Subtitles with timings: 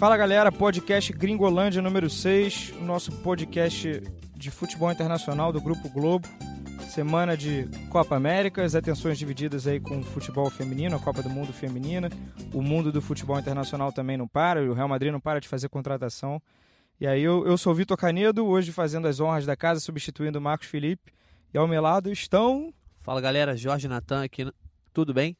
[0.00, 4.02] Fala galera, podcast Gringolândia número 6, nosso podcast
[4.34, 6.26] de futebol internacional do Grupo Globo.
[6.88, 11.28] Semana de Copa América, as atenções divididas aí com o futebol feminino, a Copa do
[11.28, 12.08] Mundo feminina.
[12.54, 15.68] O mundo do futebol internacional também não para, o Real Madrid não para de fazer
[15.68, 16.40] contratação.
[16.98, 20.38] E aí eu, eu sou o Vitor Canedo, hoje fazendo as honras da casa, substituindo
[20.38, 21.12] o Marcos Felipe.
[21.52, 22.72] E ao meu lado estão.
[23.02, 24.50] Fala galera, Jorge Natan aqui,
[24.94, 25.36] tudo bem?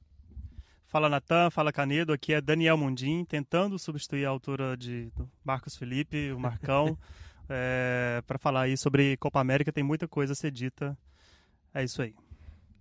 [0.91, 5.09] Fala Natan, fala Canedo, aqui é Daniel Mundim, tentando substituir a altura de
[5.45, 6.98] Marcos Felipe, o Marcão,
[7.48, 10.98] é, para falar aí sobre Copa América, tem muita coisa a ser dita
[11.73, 12.12] é isso aí.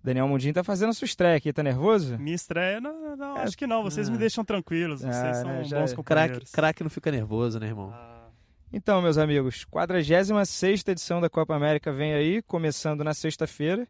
[0.02, 2.18] Daniel Mundim tá fazendo sua estreia aqui, tá nervoso?
[2.18, 2.80] Minha estreia?
[2.80, 3.84] Não, não é, acho que não.
[3.84, 5.02] Vocês me deixam tranquilos.
[5.02, 5.94] Vocês ah, são né, bons é.
[5.94, 6.50] companheiros.
[6.50, 7.92] Craque não fica nervoso, né, irmão?
[7.94, 8.28] Ah.
[8.72, 13.86] Então, meus amigos, 46 edição da Copa América vem aí, começando na sexta-feira,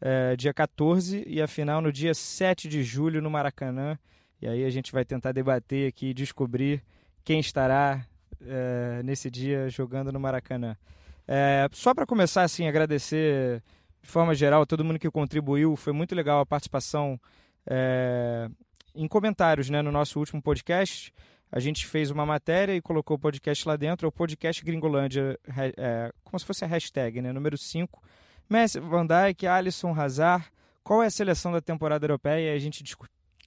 [0.00, 3.98] é, dia 14, e a final no dia 7 de julho no Maracanã.
[4.40, 6.82] E aí a gente vai tentar debater aqui e descobrir
[7.24, 8.04] quem estará
[8.40, 10.76] é, nesse dia jogando no Maracanã.
[11.26, 13.62] É, só para começar, assim, agradecer
[14.02, 15.76] de forma geral, todo mundo que contribuiu.
[15.76, 17.18] Foi muito legal a participação
[17.66, 18.48] é,
[18.94, 21.12] em comentários né, no nosso último podcast.
[21.50, 24.06] A gente fez uma matéria e colocou o podcast lá dentro.
[24.06, 25.38] É o podcast Gringolândia,
[25.76, 28.02] é, como se fosse a hashtag, né, número 5.
[28.48, 30.44] Messi, Van Dijk, Alisson, Hazard.
[30.82, 32.54] Qual é a seleção da temporada europeia?
[32.54, 32.84] A gente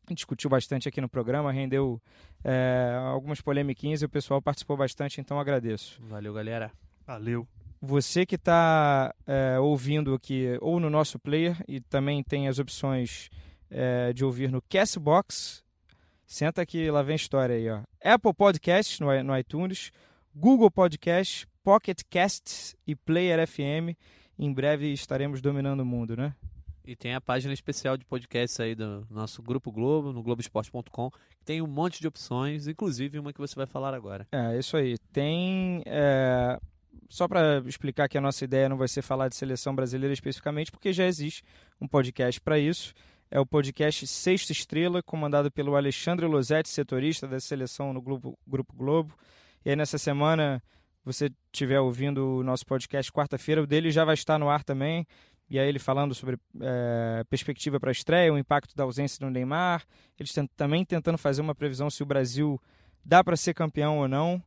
[0.10, 2.02] discutiu bastante aqui no programa, rendeu
[2.44, 6.02] é, algumas polemiquinhas e o pessoal participou bastante, então agradeço.
[6.04, 6.72] Valeu, galera.
[7.06, 7.48] Valeu.
[7.80, 13.30] Você que está é, ouvindo aqui ou no nosso player e também tem as opções
[13.70, 15.64] é, de ouvir no Castbox,
[16.26, 17.82] senta aqui, lá vem história aí, ó.
[18.04, 19.92] Apple Podcasts no, no iTunes,
[20.36, 23.96] Google Podcasts, Pocket Casts e Player FM.
[24.38, 26.36] Em breve estaremos dominando o mundo, né?
[26.86, 31.44] E tem a página especial de podcasts aí do nosso Grupo Globo, no Globoesporte.com, que
[31.44, 34.26] tem um monte de opções, inclusive uma que você vai falar agora.
[34.32, 34.98] É, isso aí.
[35.12, 36.58] Tem é,
[37.10, 40.72] só para explicar que a nossa ideia não vai ser falar de seleção brasileira especificamente,
[40.72, 41.44] porque já existe
[41.80, 42.94] um podcast para isso.
[43.30, 48.74] É o podcast Sexta Estrela, comandado pelo Alexandre Losetti, setorista da seleção no Grupo, Grupo
[48.74, 49.14] Globo.
[49.66, 50.64] E aí, nessa semana,
[51.08, 55.08] você estiver ouvindo o nosso podcast quarta-feira, o dele já vai estar no ar também.
[55.50, 59.32] E aí, ele falando sobre é, perspectiva para a estreia, o impacto da ausência do
[59.32, 59.86] Neymar.
[60.20, 62.62] Eles também tentando fazer uma previsão se o Brasil
[63.06, 64.44] dá para ser campeão ou não.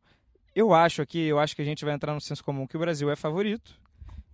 [0.54, 2.80] Eu acho aqui, eu acho que a gente vai entrar no senso comum que o
[2.80, 3.80] Brasil é favorito,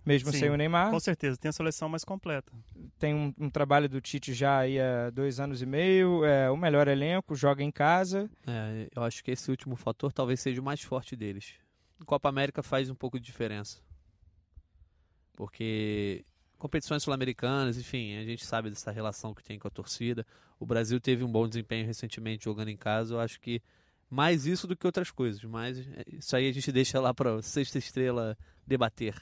[0.05, 0.91] mesmo Sim, sem o Neymar.
[0.91, 2.51] Com certeza, tem a seleção mais completa.
[2.99, 6.57] Tem um, um trabalho do Tite já aí há dois anos e meio, é o
[6.57, 8.29] melhor elenco, joga em casa.
[8.45, 11.53] É, eu acho que esse último fator talvez seja o mais forte deles.
[12.05, 13.79] Copa América faz um pouco de diferença.
[15.35, 16.25] Porque
[16.57, 20.25] competições sul-americanas, enfim, a gente sabe dessa relação que tem com a torcida.
[20.59, 23.13] O Brasil teve um bom desempenho recentemente jogando em casa.
[23.13, 23.61] Eu acho que
[24.09, 27.41] mais isso do que outras coisas, mas é, isso aí a gente deixa lá para
[27.41, 29.15] sexta estrela debater.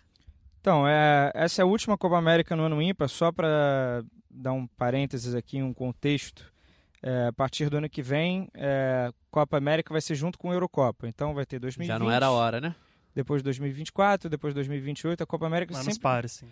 [0.62, 4.66] Então, é, essa é a última Copa América no ano ímpar, só para dar um
[4.66, 6.52] parênteses aqui, um contexto.
[7.02, 10.54] É, a partir do ano que vem, é, Copa América vai ser junto com a
[10.54, 11.08] Eurocopa.
[11.08, 11.88] Então vai ter 2020.
[11.88, 12.76] Já não era a hora, né?
[13.14, 16.02] Depois 2024, depois 2028, a Copa América Mas sempre...
[16.02, 16.48] Pare, sim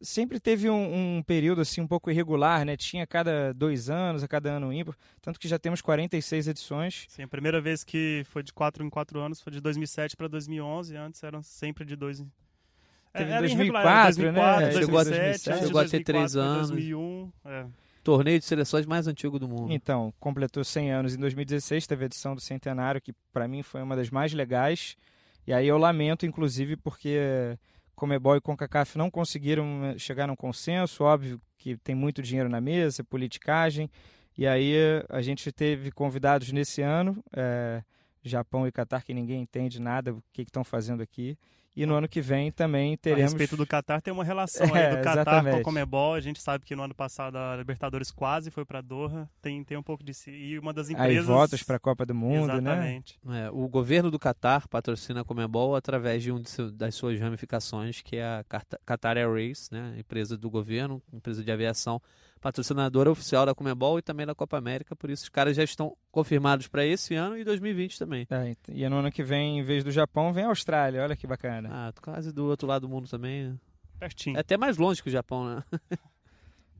[0.00, 2.76] sempre teve um, um, período assim um pouco irregular, né?
[2.76, 7.06] Tinha a cada dois anos, a cada ano ímpar, tanto que já temos 46 edições.
[7.08, 10.28] Sim, a primeira vez que foi de quatro em quatro anos foi de 2007 para
[10.28, 12.30] 2011, antes eram sempre de dois em...
[13.12, 14.72] Teve é, 2004, 2004, né?
[14.72, 16.70] 2007, chegou a, 2007, chegou a ter três anos.
[16.70, 17.66] 2001, é.
[18.06, 19.72] Torneio de seleções mais antigo do mundo.
[19.72, 23.82] Então, completou 100 anos em 2016, teve a edição do Centenário, que para mim foi
[23.82, 24.96] uma das mais legais.
[25.44, 27.18] E aí eu lamento, inclusive, porque
[27.96, 32.60] Comebol e CONCACAF não conseguiram eh, chegar num consenso, óbvio que tem muito dinheiro na
[32.60, 33.90] mesa, politicagem,
[34.38, 34.76] e aí
[35.08, 37.82] a gente teve convidados nesse ano, é,
[38.22, 41.36] Japão e Catar, que ninguém entende nada o que estão fazendo aqui,
[41.76, 43.22] e no ano que vem também teremos.
[43.22, 46.14] A respeito do Qatar, tem uma relação é, aí do Qatar com o Comebol.
[46.14, 49.28] A gente sabe que no ano passado a Libertadores quase foi para Doha.
[49.42, 50.30] Tem, tem um pouco de si.
[50.30, 51.28] E uma das empresas.
[51.28, 52.54] Aí votos para a Copa do Mundo, né?
[52.54, 53.18] Exatamente.
[53.22, 53.46] né?
[53.46, 57.20] É, o governo do Qatar patrocina a Comebol através de um de seu, das suas
[57.20, 58.44] ramificações, que é a
[58.86, 59.96] Qatar Airways, né?
[59.98, 62.00] Empresa do governo, empresa de aviação
[62.46, 65.96] patrocinadora oficial da Comebol e também da Copa América, por isso os caras já estão
[66.12, 68.24] confirmados para esse ano e 2020 também.
[68.30, 71.26] É, e no ano que vem, em vez do Japão, vem a Austrália, olha que
[71.26, 71.68] bacana.
[71.72, 73.58] Ah, quase do outro lado do mundo também.
[73.98, 74.36] Pertinho.
[74.36, 75.64] É até mais longe que o Japão, né?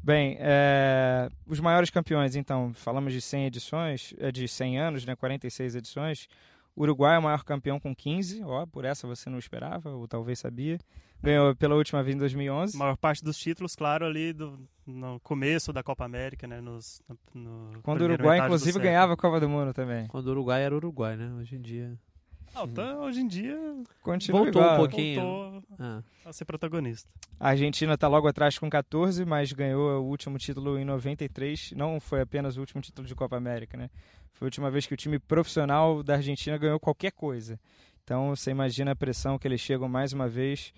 [0.01, 5.17] Bem, é, os maiores campeões, então, falamos de 100 edições, é, de 100 anos, né,
[5.17, 6.29] 46 edições.
[6.77, 10.39] Uruguai é o maior campeão com 15, ó, por essa você não esperava, ou talvez
[10.39, 10.79] sabia.
[11.23, 12.77] Ganhou pela última vez em 2011.
[12.77, 16.61] A maior parte dos títulos, claro, ali do, no começo da Copa América, né?
[16.61, 17.03] Nos,
[17.33, 20.07] no Quando o Uruguai, inclusive, ganhava a Copa do Mundo também.
[20.09, 21.33] Quando o Uruguai era Uruguai, né?
[21.41, 21.99] Hoje em dia.
[22.57, 23.59] Não, tá, hoje em dia
[24.03, 24.75] Continua Voltou igual.
[24.75, 25.21] um pouquinho.
[25.21, 27.09] voltou Ah, a ser protagonista.
[27.39, 31.73] A Argentina está logo atrás com 14, mas ganhou o último título em 93.
[31.73, 33.91] Não foi apenas o último título de Copa América, né?
[34.33, 37.61] Foi a última vez que o time profissional da Argentina ganhou qualquer coisa.
[38.03, 40.73] Então você imagina a pressão que eles chegam mais uma vez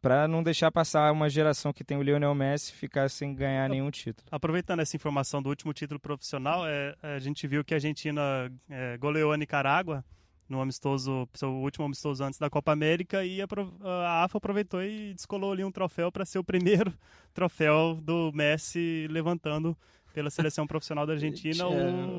[0.00, 3.90] para não deixar passar uma geração que tem o Lionel Messi ficar sem ganhar nenhum
[3.90, 4.26] título.
[4.30, 8.98] Aproveitando essa informação do último título profissional, é, a gente viu que a Argentina é,
[8.98, 10.04] goleou a Nicarágua
[10.48, 15.52] no amistoso, seu último amistoso antes da Copa América e a, AFA aproveitou e descolou
[15.52, 16.92] ali um troféu para ser o primeiro
[17.32, 19.76] troféu do Messi levantando
[20.12, 21.66] pela seleção profissional da Argentina.
[21.66, 21.72] o-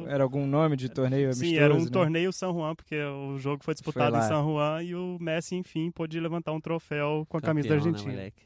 [0.05, 1.49] Era, era algum nome de torneio amistoso?
[1.49, 1.89] Sim, era um né?
[1.89, 4.27] torneio San Juan, porque o jogo foi disputado Foi em.
[4.27, 7.91] San Juan e o Messi, enfim, pôde levantar um troféu com a camisa da campeão,
[7.91, 8.13] né, Argentina.
[8.17, 8.43] moleque?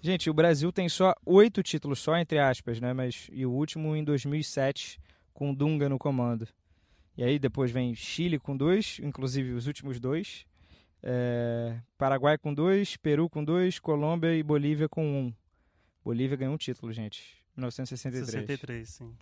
[0.00, 2.92] Gente, o Brasil tem só oito títulos, só entre aspas, né?
[2.92, 5.00] Mas, e o último em 2007,
[5.32, 6.46] com Dunga no comando.
[7.16, 10.46] E aí depois vem Chile com dois, inclusive os últimos dois.
[11.02, 15.34] É, Paraguai com dois, Peru com dois, Colômbia e Bolívia com um.
[16.04, 17.42] Bolívia ganhou um título, gente.
[17.56, 18.48] 1963.
[18.48, 19.14] 63, sim.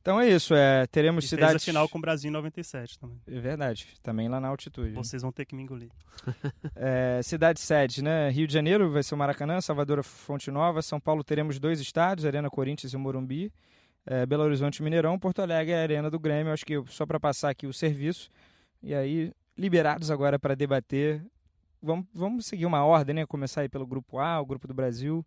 [0.00, 1.52] Então é isso, é, teremos E cidades...
[1.52, 3.20] fez a final com o Brasil em 97 também.
[3.24, 4.90] É verdade, também lá na altitude.
[4.94, 5.90] Vocês vão ter que me engolir.
[6.74, 8.28] É, cidade sede, né?
[8.30, 12.26] Rio de Janeiro vai ser o Maracanã, Salvador Fonte Nova, São Paulo teremos dois estádios,
[12.26, 13.52] Arena Corinthians e o Morumbi.
[14.04, 17.66] É, Belo Horizonte Mineirão, Porto Alegre Arena do Grêmio, acho que só para passar aqui
[17.66, 18.30] o serviço.
[18.82, 21.24] E aí, liberados agora para debater.
[21.80, 23.26] Vamos, vamos seguir uma ordem, né?
[23.26, 25.24] Começar aí pelo grupo A, o grupo do Brasil.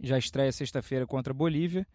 [0.00, 1.86] Já estreia sexta-feira contra a Bolívia,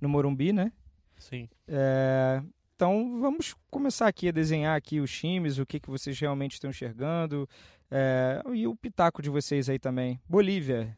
[0.00, 0.72] no Morumbi, né?
[1.18, 1.48] Sim.
[1.68, 2.42] É,
[2.74, 6.70] então vamos começar aqui a desenhar aqui os times, o que, que vocês realmente estão
[6.70, 7.48] enxergando
[7.90, 10.20] é, e o pitaco de vocês aí também.
[10.28, 10.96] Bolívia,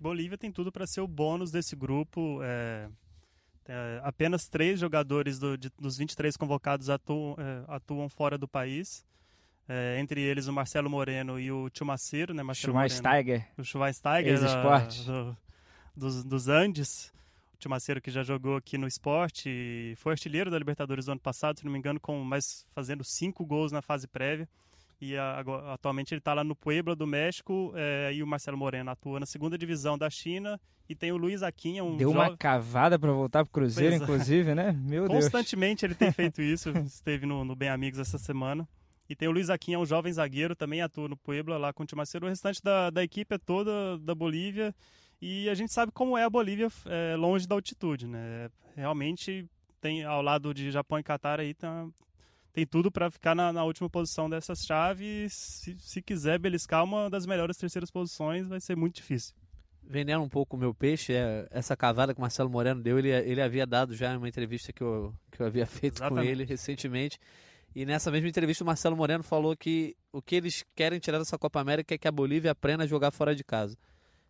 [0.00, 2.40] Bolívia tem tudo para ser o bônus desse grupo.
[2.42, 2.88] é,
[3.68, 9.04] é, apenas três jogadores do- de- dos 23 convocados atuam, é, atuam fora do país.
[9.68, 12.42] É, entre eles o Marcelo Moreno e o Tio Maceiro, né?
[12.42, 15.04] Marcelo Moreno, Schweinsteiger, o Schweinsteiger Ex-Sport.
[15.06, 15.36] do-
[15.96, 17.12] dos, dos Andes.
[17.54, 21.20] O Tio Maceiro que já jogou aqui no esporte foi artilheiro da Libertadores do ano
[21.20, 24.48] passado, se não me engano, com mais fazendo cinco gols na fase prévia.
[25.00, 28.90] E agora- atualmente ele está lá no Puebla do México é, e o Marcelo Moreno
[28.90, 32.98] atua na segunda divisão da China e tem o Luiz Aquinha, um deu uma cavada
[32.98, 34.04] para voltar pro Cruzeiro, Pois é.
[34.04, 34.72] inclusive, né?
[34.72, 35.22] Meu Deus.
[35.24, 38.68] Constantemente ele tem feito isso, esteve no, no Bem Amigos essa semana.
[39.08, 41.86] E tem o Luiz Aquinha, um jovem zagueiro, também atua no Puebla, lá com o
[41.86, 42.26] Timaceiro.
[42.26, 44.72] O restante da, da equipe é toda da Bolívia.
[45.20, 48.48] E a gente sabe como é a Bolívia é, longe da altitude, né?
[48.76, 49.46] Realmente,
[49.80, 51.88] tem ao lado de Japão e Catar aí, tá,
[52.52, 55.32] tem tudo para ficar na, na última posição dessas chaves.
[55.32, 59.34] Se, se quiser beliscar uma das melhores terceiras posições, vai ser muito difícil.
[59.82, 63.10] Vendendo um pouco o meu peixe, é, essa cavada que o Marcelo Moreno deu, ele,
[63.10, 66.30] ele havia dado já em uma entrevista que eu, que eu havia feito com Exatamente.
[66.30, 67.18] ele recentemente.
[67.74, 71.38] E nessa mesma entrevista o Marcelo Moreno falou que o que eles querem tirar dessa
[71.38, 73.76] Copa América é que a Bolívia aprenda a jogar fora de casa.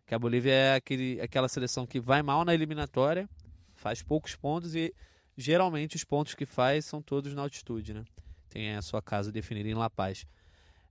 [0.05, 3.27] Que a Bolívia é aquele, aquela seleção que vai mal na eliminatória,
[3.73, 4.93] faz poucos pontos e
[5.37, 8.03] geralmente os pontos que faz são todos na altitude, né?
[8.49, 10.25] Tem a sua casa definida em La Paz.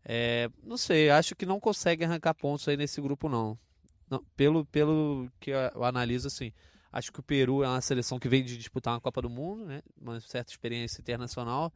[0.05, 3.59] É, não sei, acho que não consegue arrancar pontos aí nesse grupo não.
[4.09, 6.53] Não, pelo, pelo que eu analiso, assim,
[6.91, 9.65] acho que o Peru é uma seleção que vem de disputar uma Copa do Mundo,
[9.67, 9.83] né?
[10.01, 11.73] Uma certa experiência internacional,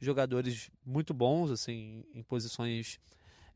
[0.00, 2.98] jogadores muito bons, assim, em posições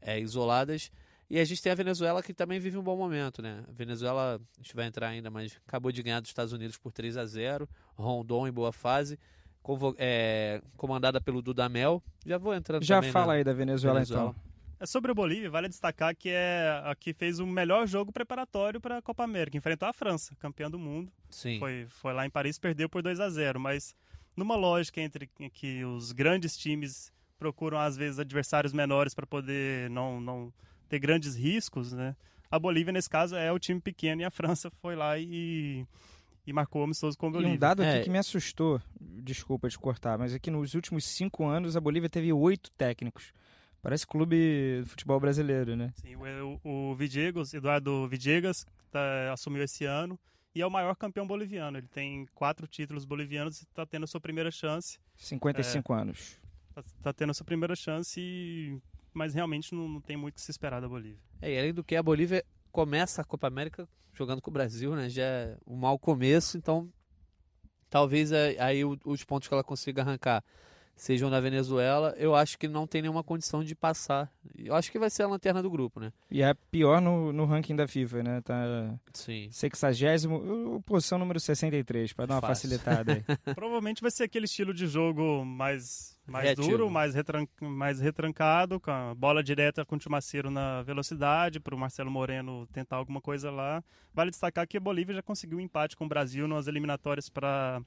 [0.01, 0.91] é, isoladas.
[1.31, 3.63] E a gente tem a Venezuela que também vive um bom momento, né?
[3.69, 6.91] A Venezuela, a gente vai entrar ainda, mas acabou de ganhar dos Estados Unidos por
[6.91, 9.19] 3 a 0 Rondon em boa fase,
[9.63, 12.03] convo- é, comandada pelo Dudamel.
[12.25, 14.31] Já vou entrando Já também fala na aí da Venezuela, Venezuela.
[14.31, 14.49] então.
[14.81, 18.81] É sobre a Bolívia, vale destacar que é a que fez o melhor jogo preparatório
[18.81, 19.57] para a Copa América.
[19.57, 21.11] Enfrentou a França, campeã do mundo.
[21.29, 21.59] Sim.
[21.59, 23.93] Foi, foi lá em Paris, perdeu por 2 a 0 Mas
[24.37, 30.21] numa lógica entre que os grandes times procuram, às vezes, adversários menores para poder não,
[30.21, 30.53] não
[30.89, 32.17] ter grandes riscos, né?
[32.51, 35.85] A Bolívia, nesse caso, é o time pequeno e a França foi lá e,
[36.47, 37.55] e marcou amistoso com a E Bolívia.
[37.55, 38.03] um dado aqui É.
[38.03, 42.09] que me assustou, desculpa te cortar, mas é que nos últimos cinco anos a Bolívia
[42.09, 43.33] teve oito técnicos.
[43.83, 45.93] Parece clube de futebol brasileiro, né?
[45.97, 50.19] Sim, o, o Villegas, Eduardo Villegas, tá, assumiu esse ano
[50.55, 51.79] e é o maior campeão boliviano.
[51.79, 54.99] Ele tem quatro títulos bolivianos e está tendo a sua primeira chance.
[55.17, 56.41] 55 anos.
[56.71, 58.81] Está tá tendo a sua primeira chance, e-
[59.15, 61.19] mas realmente não, não tem muito o que se esperar da Bolívia.
[61.43, 64.95] É, e além do que, a Bolívia começa a Copa América jogando com o Brasil,
[64.97, 65.09] né?
[65.09, 66.89] Já é um mau começo, então
[67.91, 70.45] talvez aí o- os pontos que ela consiga arrancar
[70.97, 74.33] sejam da Venezuela, eu acho que não tem nenhuma condição de passar.
[74.57, 76.13] Eu acho que vai ser a lanterna do grupo, né?
[76.29, 78.41] E é pior no, no ranking da FIFA, né?
[78.41, 79.49] Tá Sim.
[79.49, 80.29] 60,
[80.85, 82.69] posição número 63, para dar uma Fácil.
[82.69, 83.25] facilitada aí.
[83.55, 86.69] Provavelmente vai ser aquele estilo de jogo mais, mais Reativo.
[86.69, 91.75] duro, mais, retran mais retrancado, com a bola direta com o Timaceiro na velocidade, para
[91.75, 93.83] o Marcelo Moreno tentar alguma coisa lá.
[94.15, 97.81] Vale destacar que a Bolívia já conseguiu um empate com o Brasil nas eliminatórias para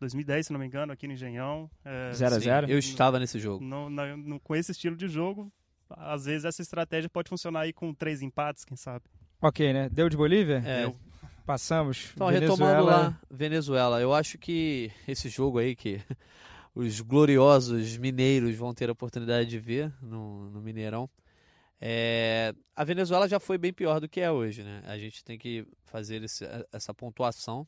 [0.00, 1.70] 2010, se não me engano, aqui no Engenhão.
[1.84, 3.62] É, 0 a Sim, 0 Eu estava nesse jogo.
[3.64, 5.52] no- na- no- com esse estilo de jogo,
[5.90, 9.04] às vezes essa estratégia pode funcionar aí com três empates, quem sabe.
[9.42, 9.88] Ok, né?
[9.90, 10.62] Deu de Bolívia?
[10.64, 10.96] É, Deu.
[11.44, 12.10] Passamos.
[12.14, 15.98] Então, Venezuela, retomando lá, Venezuela, eu acho que esse jogo aí que
[16.80, 21.10] os gloriosos mineiros vão ter a oportunidade de ver no, no Mineirão.
[21.80, 24.82] é, a Venezuela já foi bem pior do que é hoje, né?
[24.86, 27.66] A gente tem que fazer esse- essa pontuação.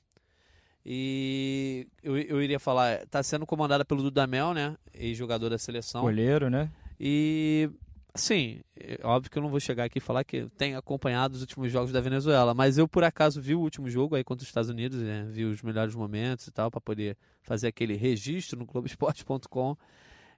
[0.84, 4.76] E eu, eu iria falar, está sendo comandada pelo Dudamel, né?
[4.94, 6.02] Ex-jogador da seleção.
[6.02, 6.70] Goleiro, né?
[6.98, 7.68] E,
[8.14, 11.40] assim, é óbvio que eu não vou chegar aqui e falar que tenho acompanhado os
[11.40, 14.48] últimos jogos da Venezuela, mas eu, por acaso, vi o último jogo aí contra os
[14.48, 15.26] Estados Unidos, né?
[15.28, 19.76] vi os melhores momentos e tal, para poder fazer aquele registro no Globoesporte.com.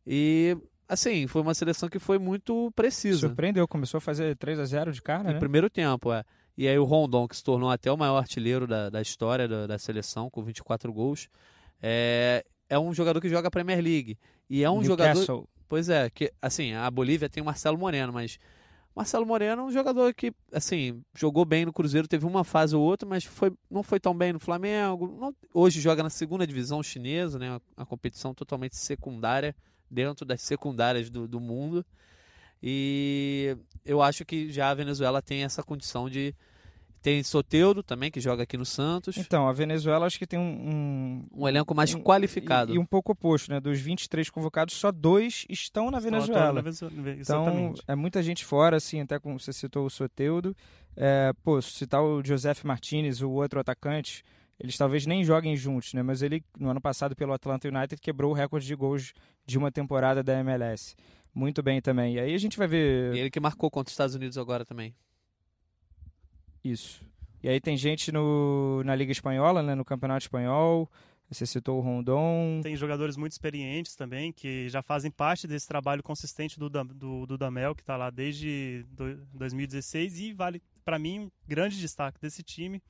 [0.06, 0.56] E,
[0.88, 3.20] assim, foi uma seleção que foi muito precisa.
[3.20, 5.38] Surpreendeu, começou a fazer 3 a 0 de cara, No né?
[5.38, 6.24] primeiro tempo, é.
[6.56, 9.66] E aí o Rondon, que se tornou até o maior artilheiro da, da história da,
[9.66, 11.28] da seleção, com 24 gols,
[11.80, 14.18] é, é um jogador que joga a Premier League.
[14.48, 15.48] E é um jogador.
[15.72, 18.38] Pois é, que assim, a Bolívia tem o Marcelo Moreno, mas
[18.94, 22.82] Marcelo Moreno é um jogador que, assim, jogou bem no Cruzeiro, teve uma fase ou
[22.82, 25.16] outra, mas foi, não foi tão bem no Flamengo.
[25.18, 27.58] Não- hoje joga na segunda divisão chinesa, né?
[27.74, 29.56] Uma competição totalmente secundária,
[29.90, 31.86] dentro das secundárias do, do mundo.
[32.62, 36.34] E eu acho que já a Venezuela tem essa condição de.
[37.02, 39.16] Tem Soteudo também, que joga aqui no Santos.
[39.16, 41.25] Então, a Venezuela acho que tem um.
[41.35, 42.73] Um elenco mais um- qualificado.
[42.73, 43.59] E, e um pouco oposto, né?
[43.59, 46.52] Dos 23 convocados, só dois estão na Venezuela.
[46.52, 47.82] na Venezuela, Então, Exatamente.
[47.88, 50.56] é muita gente fora, assim, até como você citou o Soteudo.
[50.97, 54.23] É, pô, citar o Joseph Martinez, o outro atacante,
[54.61, 56.02] eles talvez nem joguem juntos, né?
[56.04, 59.12] Mas ele, no ano passado, pelo Atlanta United, quebrou o recorde de gols
[59.44, 60.94] de uma temporada da MLS.
[61.35, 62.14] Muito bem também.
[62.14, 64.64] E aí a gente vai ver E ele que marcou contra os Estados Unidos agora
[64.64, 64.94] também.
[66.64, 67.02] Isso.
[67.42, 69.75] E aí tem gente no, na Liga Espanhola, né?
[69.75, 70.90] No Campeonato Espanhol.
[71.28, 72.61] Você citou o Rondon.
[72.62, 77.38] Tem jogadores muito experientes também, que já fazem parte desse trabalho consistente do, do, do
[77.38, 80.21] Damel, que está lá desde do- 2016.
[80.21, 82.83] E vale, para mim, um grande destaque desse time.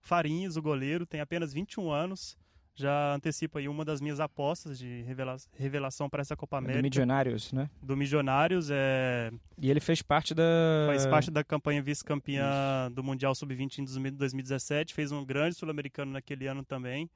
[0.00, 2.36] Farinhas, o goleiro, tem apenas 21 anos.
[2.80, 6.82] Já antecipa aí uma das minhas apostas de revela- revelação para essa Copa Do América.
[6.82, 7.68] Milionários, né?
[7.82, 8.68] do Milionários.
[8.70, 10.44] É, E ele fez parte da.
[10.86, 14.94] faz parte da campanha vice-campeã do Mundial Sub-20 em 2017.
[14.94, 17.10] Fez um grande sul-americano naquele ano também.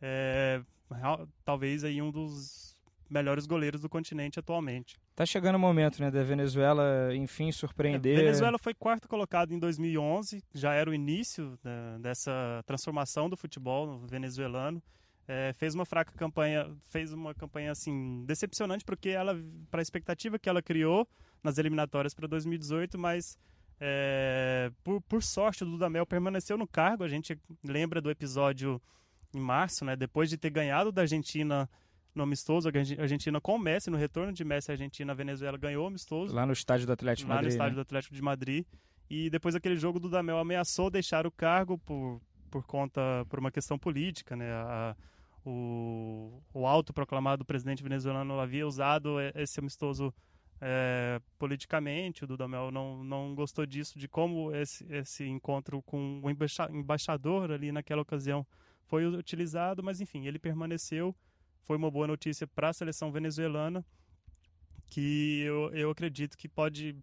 [0.00, 0.60] É,
[1.44, 2.76] talvez aí um dos
[3.10, 4.96] melhores goleiros do continente atualmente.
[5.16, 6.10] Tá chegando o momento, né?
[6.12, 8.16] Da Venezuela, enfim, surpreender.
[8.18, 13.36] É, Venezuela foi quarto colocado em 2011, já era o início da- dessa transformação do
[13.36, 14.80] futebol venezuelano.
[15.30, 19.38] É, fez uma fraca campanha, fez uma campanha assim decepcionante porque ela,
[19.70, 21.06] para a expectativa que ela criou
[21.44, 23.36] nas eliminatórias para 2018, mas
[23.78, 27.04] é, por, por sorte o Dudamel permaneceu no cargo.
[27.04, 28.80] A gente lembra do episódio
[29.34, 29.94] em março, né?
[29.96, 31.68] Depois de ter ganhado da Argentina
[32.14, 35.14] no amistoso, a Argen- Argentina com o Messi, no retorno de Messi, a Argentina, a
[35.14, 37.50] Venezuela ganhou o amistoso Lá no estádio do Atlético lá Madrid.
[37.50, 37.76] no estádio né?
[37.76, 38.64] do Atlético de Madrid.
[39.10, 42.20] E depois daquele jogo do Damel ameaçou deixar o cargo por,
[42.50, 44.50] por conta por uma questão política, né?
[44.50, 44.96] A-
[45.48, 50.12] o, o autoproclamado presidente venezuelano havia usado esse amistoso
[50.60, 52.24] é, politicamente.
[52.24, 57.50] O Dudamel não, não gostou disso, de como esse, esse encontro com o embaixa- embaixador
[57.50, 58.46] ali naquela ocasião
[58.84, 61.14] foi utilizado, mas enfim, ele permaneceu.
[61.62, 63.84] Foi uma boa notícia para a seleção venezuelana,
[64.86, 66.94] que eu, eu acredito que pode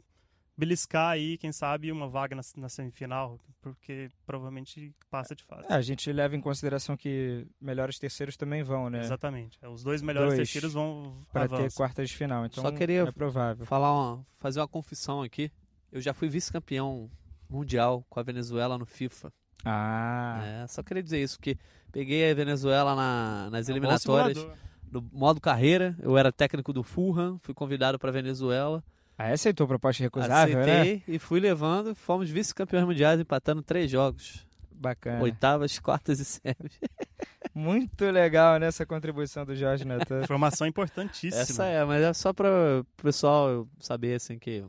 [0.58, 5.66] beliscar aí, quem sabe, uma vaga na, na semifinal, porque provavelmente passa de fase.
[5.70, 9.00] É, a gente leva em consideração que melhores terceiros também vão, né?
[9.02, 9.58] Exatamente.
[9.66, 12.46] Os dois melhores Dois terceiros vão Para ter quartas de final.
[12.46, 13.66] Então Só queria- é provável.
[13.66, 15.52] falar uma, fazer uma confissão aqui.
[15.92, 17.10] Eu já fui vice-campeão
[17.50, 19.32] mundial com a Venezuela no FIFA.
[19.64, 21.58] Ah, É, só queria dizer isso, que
[21.92, 24.38] peguei a Venezuela na- nas É eliminatórias
[24.92, 25.96] no modo carreira.
[26.02, 28.84] Eu era técnico do Fulham, fui convidado para Venezuela.
[29.18, 30.82] Aí aceitou a proposta recusável, né?
[30.82, 31.96] aceitei e fui levando.
[31.96, 34.46] Fomos vice-campeões mundiais empatando três jogos.
[34.72, 35.22] Bacana.
[35.24, 36.80] Oitavas, quartas e semis.
[37.56, 40.22] Muito legal nessa contribuição do Jorge Natan.
[40.24, 41.42] Informação importantíssima.
[41.42, 42.50] Essa é, mas é só para
[42.82, 44.64] o pessoal saber assim que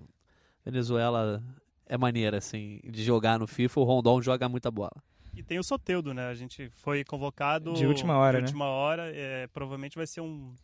[0.64, 1.42] Venezuela
[1.86, 3.80] é maneira assim de jogar no FIFA.
[3.80, 4.94] O Rondon joga muita bola.
[5.34, 6.28] E tem o Soteudo, né?
[6.28, 8.46] A gente foi convocado De última hora, de né?
[8.46, 9.10] última hora.
[9.14, 10.54] é, provavelmente vai ser um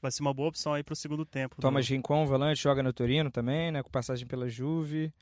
[0.00, 1.60] vai ser uma boa opção aí para o segundo tempo.
[1.60, 1.90] Thomas do...
[1.90, 3.82] Rincon, volante, joga no Torino também, né?
[3.82, 5.12] Com passagem pela Juve.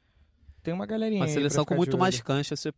[0.63, 2.57] Tem uma galerinha Uma seleção com muito mais cancha.
[2.57, 2.73] Você...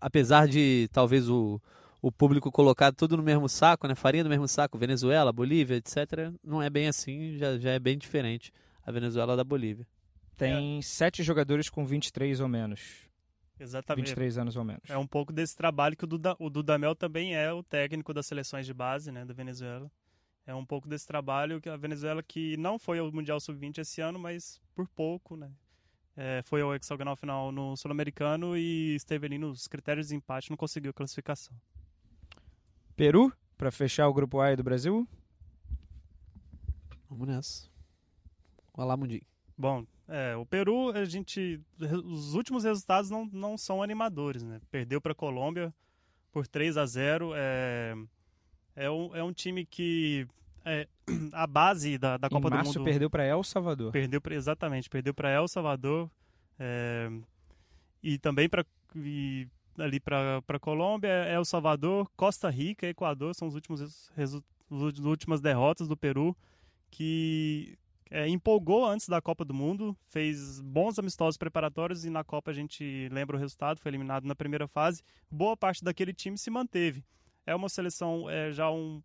[0.00, 1.60] Apesar de talvez o,
[2.02, 3.94] o público colocar tudo no mesmo saco, né?
[3.94, 6.32] Farinha no mesmo saco, Venezuela, Bolívia, etc.
[6.42, 8.52] Não é bem assim, já, já é bem diferente
[8.84, 9.86] a Venezuela da Bolívia.
[10.36, 10.82] Tem é.
[10.82, 13.08] sete jogadores com 23 ou menos.
[13.58, 14.06] Exatamente.
[14.06, 14.82] 23 anos ou menos.
[14.88, 18.26] É um pouco desse trabalho que o, Duda, o Dudamel também é o técnico das
[18.26, 19.90] seleções de base, né, da Venezuela.
[20.46, 24.00] É um pouco desse trabalho que a Venezuela que não foi ao Mundial Sub-20 esse
[24.00, 25.50] ano, mas por pouco, né?
[26.16, 30.56] É, foi ao hexagonal final no Sul-Americano e esteve ali nos critérios de empate, não
[30.56, 31.56] conseguiu a classificação.
[32.94, 35.08] Peru, para fechar o grupo A do Brasil?
[37.08, 37.68] Vamos nessa.
[38.72, 39.22] Olá, Mundi.
[39.56, 41.60] Bom, é, o Peru, a gente.
[42.04, 44.60] Os últimos resultados não, não são animadores, né?
[44.70, 45.72] Perdeu para a Colômbia
[46.30, 47.94] por 3 a 0 é,
[48.76, 50.26] é, um, é um time que.
[50.64, 50.88] É,
[51.32, 52.84] a base da, da Copa do Mundo.
[52.84, 53.92] perdeu para El Salvador.
[53.92, 56.10] Perdeu pra, exatamente, perdeu para El Salvador.
[56.58, 57.10] É,
[58.02, 58.64] e também para
[59.78, 64.40] ali para a Colômbia, El Salvador, Costa Rica, Equador são os últimos as
[65.04, 66.36] últimas derrotas do Peru
[66.90, 67.76] que
[68.10, 72.54] é, empolgou antes da Copa do Mundo, fez bons amistosos preparatórios e na Copa a
[72.54, 75.02] gente lembra o resultado, foi eliminado na primeira fase.
[75.28, 77.04] Boa parte daquele time se manteve.
[77.46, 79.02] É uma seleção é, já um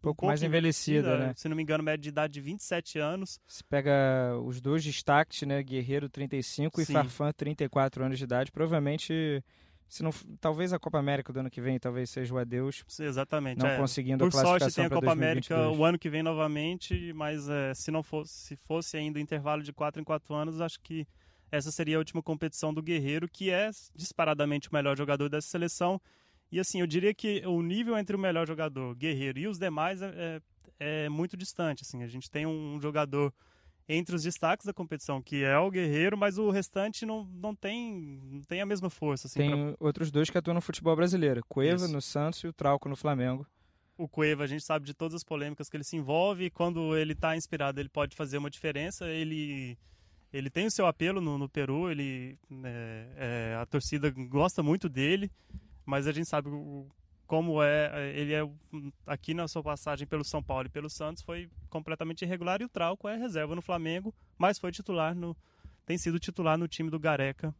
[0.00, 1.34] pouco, pouco mais envelhecida, né?
[1.36, 3.40] Se não me engano, média de idade de 27 anos.
[3.46, 5.62] Se pega os dois destaques, né?
[5.62, 6.82] Guerreiro 35 Sim.
[6.82, 9.42] e Farfan 34 anos de idade, provavelmente
[9.88, 12.84] se não, talvez a Copa América do ano que vem talvez seja o adeus.
[12.98, 13.58] Exatamente.
[13.58, 13.76] Não é.
[13.76, 15.60] conseguindo Por a classificação sorte tem a Copa 2022.
[15.60, 19.62] América o ano que vem novamente, mas é, se não fosse, se fosse ainda intervalo
[19.62, 21.06] de 4 em 4 anos, acho que
[21.50, 26.00] essa seria a última competição do Guerreiro, que é disparadamente o melhor jogador dessa seleção.
[26.50, 30.00] E assim, eu diria que o nível entre o melhor jogador, Guerreiro, e os demais
[30.00, 30.40] é,
[30.78, 31.82] é, é muito distante.
[31.82, 33.32] Assim, a gente tem um jogador
[33.88, 38.20] entre os destaques da competição, que é o Guerreiro, mas o restante não, não, tem,
[38.24, 39.26] não tem a mesma força.
[39.26, 39.76] Assim, tem pra...
[39.78, 41.92] outros dois que atuam no futebol brasileiro, Cueva Isso.
[41.92, 43.46] no Santos e o Trauco no Flamengo.
[43.96, 46.96] O Cueva, a gente sabe de todas as polêmicas que ele se envolve, e quando
[46.96, 49.78] ele está inspirado, ele pode fazer uma diferença, ele...
[50.32, 54.88] Ele tem o seu apelo no, no Peru, ele, é, é, a torcida gosta muito
[54.88, 55.30] dele,
[55.86, 56.50] mas a gente sabe
[57.26, 58.48] como é, ele é
[59.06, 62.68] aqui na sua passagem pelo São Paulo e pelo Santos foi completamente irregular e o
[62.68, 65.36] Trauco é reserva no Flamengo, mas foi titular no
[65.86, 67.54] tem sido titular no time do Gareca.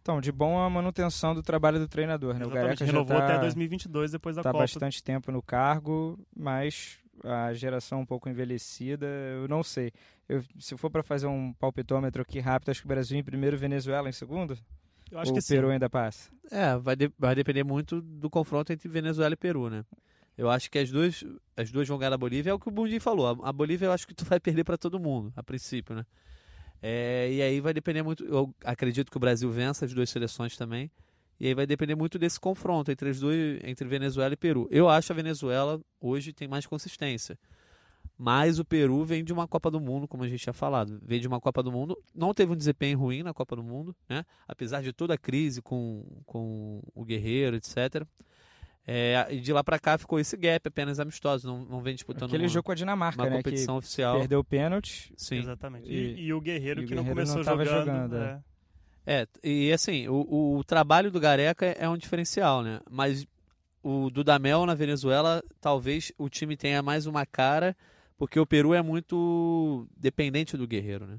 [0.00, 2.42] Então, de bom a manutenção do trabalho do treinador, né?
[2.42, 4.62] Exatamente, o Gareca renovou tá, até 2022 depois da tá Copa.
[4.62, 9.92] bastante tempo no cargo, mas a geração um pouco envelhecida, eu não sei.
[10.28, 13.58] Eu, se for para fazer um palpitômetro aqui rápido, acho que o Brasil em primeiro,
[13.58, 14.56] Venezuela em segundo.
[15.10, 15.72] Eu acho Ou que o Peru sim.
[15.74, 16.30] ainda passa?
[16.50, 19.84] É, vai, de, vai depender muito do confronto entre Venezuela e Peru, né?
[20.36, 21.24] Eu acho que as duas,
[21.56, 23.26] as duas vão ganhar a Bolívia, é o que o Bundi falou.
[23.26, 26.06] A, a Bolívia eu acho que tu vai perder para todo mundo, a princípio, né?
[26.80, 28.24] É, e aí vai depender muito.
[28.24, 30.90] Eu acredito que o Brasil vença as duas seleções também.
[31.40, 34.68] E aí vai depender muito desse confronto entre as duas, entre Venezuela e Peru.
[34.70, 37.38] Eu acho a Venezuela hoje tem mais consistência.
[38.20, 40.98] Mas o Peru vem de uma Copa do Mundo, como a gente tinha falado.
[41.04, 41.96] Vem de uma Copa do Mundo.
[42.12, 44.24] Não teve um desempenho ruim na Copa do Mundo, né?
[44.48, 48.04] Apesar de toda a crise com, com o Guerreiro, etc.
[48.90, 52.30] É, e de lá para cá ficou esse gap apenas amistoso, não, não vem disputando
[52.30, 53.36] Aquele uma, jogo com a Dinamarca, uma né?
[53.36, 54.18] competição que oficial.
[54.18, 55.12] Perdeu o pênalti.
[55.16, 55.36] Sim.
[55.38, 55.88] Exatamente.
[55.88, 57.84] E- E, e o Guerreiro e o que Guerreiro não começou não tava jogando.
[58.12, 58.40] jogando, é.
[59.06, 62.80] É, e assim, o, o trabalho do Gareca é um diferencial, né?
[62.90, 63.26] Mas
[63.82, 67.76] o Dudamel na Venezuela, talvez o time tenha mais uma cara,
[68.18, 71.18] porque o Peru é muito dependente do Guerreiro, né?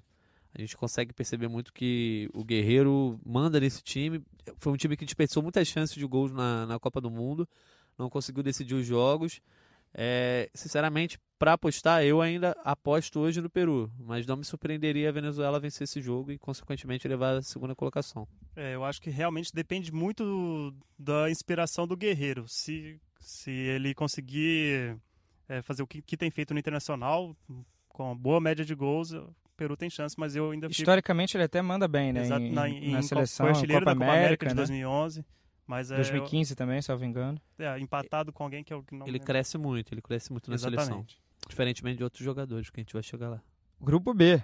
[0.54, 4.22] A gente consegue perceber muito que o Guerreiro manda nesse time.
[4.58, 7.48] Foi um time que desperdiçou muitas chances de gols na, na Copa do Mundo,
[7.98, 9.40] não conseguiu decidir os jogos.
[9.94, 15.12] É, sinceramente, para apostar, eu ainda aposto hoje no Peru, mas não me surpreenderia a
[15.12, 18.28] Venezuela vencer esse jogo e, consequentemente, levar a segunda colocação.
[18.56, 22.46] É, eu acho que realmente depende muito do- da inspiração do Guerreiro.
[22.48, 24.96] Se, se ele conseguir
[25.50, 27.36] é, fazer o que, que tem feito no Internacional,
[27.90, 30.80] com uma boa média de gols, o Peru tem chance, mas eu ainda fico...
[30.80, 32.22] Historicamente ele até manda bem, né?
[32.22, 34.54] Exato, em, na, em- em na Copa- seleção, foi artilheiro Copa da Copa América, de
[34.54, 34.58] né?
[34.58, 35.26] 2011,
[35.68, 37.42] mas é, 2015 também, salvo engano.
[37.58, 40.58] é, empatado com alguém que eu que não Ele cresce muito, ele cresce muito na
[40.58, 40.84] seleção.
[40.86, 41.20] Exatamente.
[41.50, 43.42] Diferentemente de outros jogadores que a gente vai chegar lá.
[43.82, 44.42] Grupo B,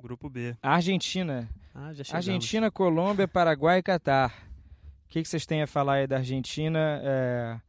[0.00, 0.56] Grupo B.
[0.62, 1.48] Argentina.
[1.74, 2.28] Ah, já chegamos.
[2.28, 4.32] Argentina, Colômbia, Paraguai e Catar.
[5.04, 7.00] O que, que vocês têm a falar aí da Argentina?
[7.02, 7.60] É,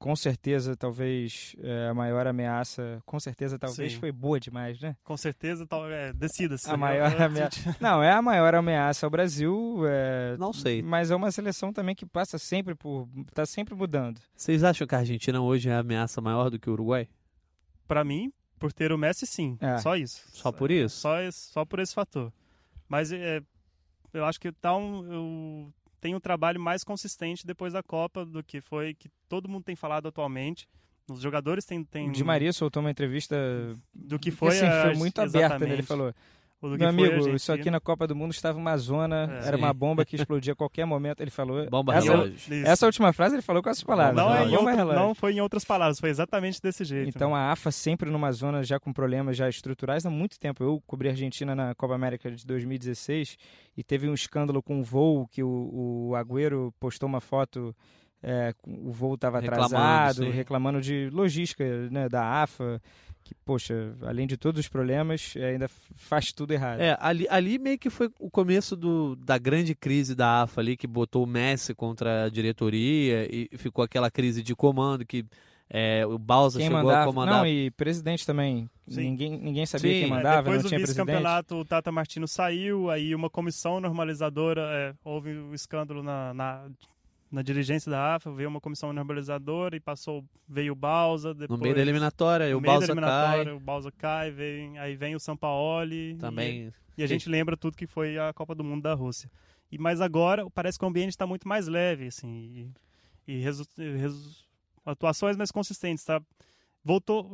[0.00, 3.02] com certeza, talvez é, a maior ameaça.
[3.04, 3.98] Com certeza, talvez Sim.
[3.98, 4.96] foi boa demais, né?
[5.04, 6.70] Com certeza, tal, é, decida-se.
[6.70, 7.76] A maior ameaça.
[7.78, 9.82] Não, é a maior ameaça ao Brasil.
[9.86, 10.80] é, Não sei.
[10.80, 13.06] Mas é uma seleção também que passa sempre por.
[13.34, 14.18] tá sempre mudando.
[14.34, 17.06] Vocês acham que a Argentina hoje é a ameaça maior do que o Uruguai?
[17.86, 19.58] Para mim, por ter o Messi, sim.
[19.60, 19.76] É.
[19.78, 20.24] Só isso.
[20.32, 20.96] Só por isso?
[20.98, 22.32] Só, só por esse fator.
[22.88, 23.42] Mas é,
[24.14, 28.42] eu acho que tá um, eu tenho um trabalho mais consistente depois da Copa do
[28.42, 30.68] que foi que todo mundo tem falado atualmente.
[31.10, 31.82] Os jogadores têm.
[31.84, 32.08] têm...
[32.08, 33.36] O Di Maria soltou uma entrevista
[33.92, 34.48] do que foi.
[34.48, 35.72] Assim, foi muito aberta, né?
[35.72, 36.14] Ele falou:
[36.62, 39.62] meu amigo, isso aqui na Copa do Mundo estava uma zona, é, era sim.
[39.62, 41.20] uma bomba que explodia a qualquer momento.
[41.20, 41.68] Ele falou.
[41.70, 42.32] Bomba essa,
[42.66, 44.16] essa última frase ele falou com essas palavras.
[44.16, 47.08] Não, é outro, não foi em outras palavras, foi exatamente desse jeito.
[47.08, 47.36] Então né?
[47.36, 50.62] a AFA sempre numa zona já com problemas já estruturais há muito tempo.
[50.62, 53.38] Eu cobri a Argentina na Copa América de 2016
[53.76, 57.74] e teve um escândalo com o voo que o, o Agüero postou uma foto.
[58.22, 62.82] É, o voo estava atrasado, reclamando, reclamando de logística né, da AFA
[63.30, 66.80] que, poxa, além de todos os problemas, é, ainda faz tudo errado.
[66.80, 70.76] É, ali, ali meio que foi o começo do, da grande crise da AFA ali,
[70.76, 75.24] que botou o Messi contra a diretoria e ficou aquela crise de comando que
[75.68, 77.38] é, o Balsa quem chegou mandava, a comandar.
[77.38, 78.68] Não, e presidente também.
[78.88, 82.90] Ninguém, ninguém sabia Sim, quem mandava, depois não tinha do vice-campeonato, o Tata Martino saiu,
[82.90, 86.68] aí uma comissão normalizadora, é, houve um escândalo na, na
[87.30, 91.32] na dirigência da AFA, veio uma comissão normalizadora e passou, veio o Balsa.
[91.32, 93.50] Depois, no meio da eliminatória, o Balsa cai.
[93.52, 96.16] O Balsa cai, vem, aí vem o Sampaoli.
[96.18, 96.72] Também.
[96.96, 99.30] E, e a gente lembra tudo que foi a Copa do Mundo da Rússia.
[99.70, 102.72] E, mas agora parece que o ambiente está muito mais leve, assim,
[103.26, 104.44] e, e resu, resu,
[104.84, 106.20] atuações mais consistentes, tá?
[106.82, 107.30] Voltou.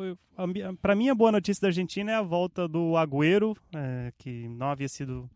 [0.83, 4.69] Para mim, a boa notícia da Argentina é a volta do Agüero, é, que não
[4.69, 5.31] havia sido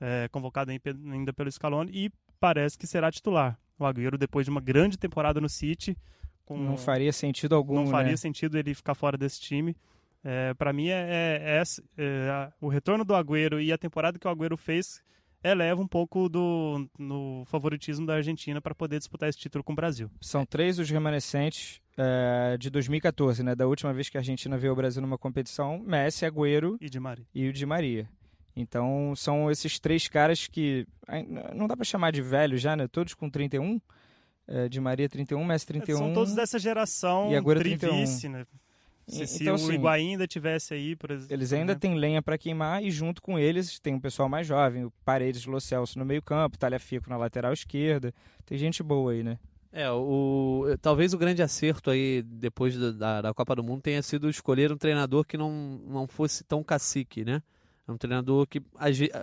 [0.00, 4.60] é, convocado ainda pelo Scaloni, e parece que será titular o Agüero depois de uma
[4.60, 5.96] grande temporada no City.
[6.44, 6.58] Com...
[6.58, 7.74] Não faria sentido algum.
[7.74, 8.16] Não faria né?
[8.16, 9.76] sentido ele ficar fora desse time.
[10.22, 11.62] É, para mim, é, é,
[11.98, 15.02] é, o retorno do Agüero e a temporada que o Agüero fez
[15.42, 19.76] eleva um pouco do no favoritismo da Argentina para poder disputar esse título com o
[19.76, 20.10] Brasil.
[20.22, 23.54] São três os remanescentes é, de 2014, né?
[23.54, 26.98] Da última vez que a Argentina veio ao Brasil numa competição, Messi, Agüero e Di
[26.98, 27.26] Maria.
[27.34, 28.08] E o Di Maria.
[28.56, 30.86] Então são esses três caras que
[31.54, 32.86] não dá para chamar de velhos já, né?
[32.86, 33.80] Todos com 31.
[34.46, 35.96] É, de Maria 31, Messi 31.
[35.96, 38.30] São todos dessa geração e agora trivice, 31.
[38.32, 38.46] né?
[39.06, 41.34] Se, se então, o assim, Higuaín ainda tivesse aí, por exemplo.
[41.34, 41.78] Eles ainda né?
[41.78, 45.44] têm lenha para queimar e junto com eles tem um pessoal mais jovem, o Paredes,
[45.44, 48.14] Lo Celso no meio-campo, Talhafico na lateral esquerda.
[48.46, 49.38] Tem gente boa aí, né?
[49.70, 54.00] É, o, talvez o grande acerto aí depois da, da, da Copa do Mundo tenha
[54.02, 55.50] sido escolher um treinador que não,
[55.86, 57.42] não fosse tão cacique, né?
[57.86, 58.62] É um treinador que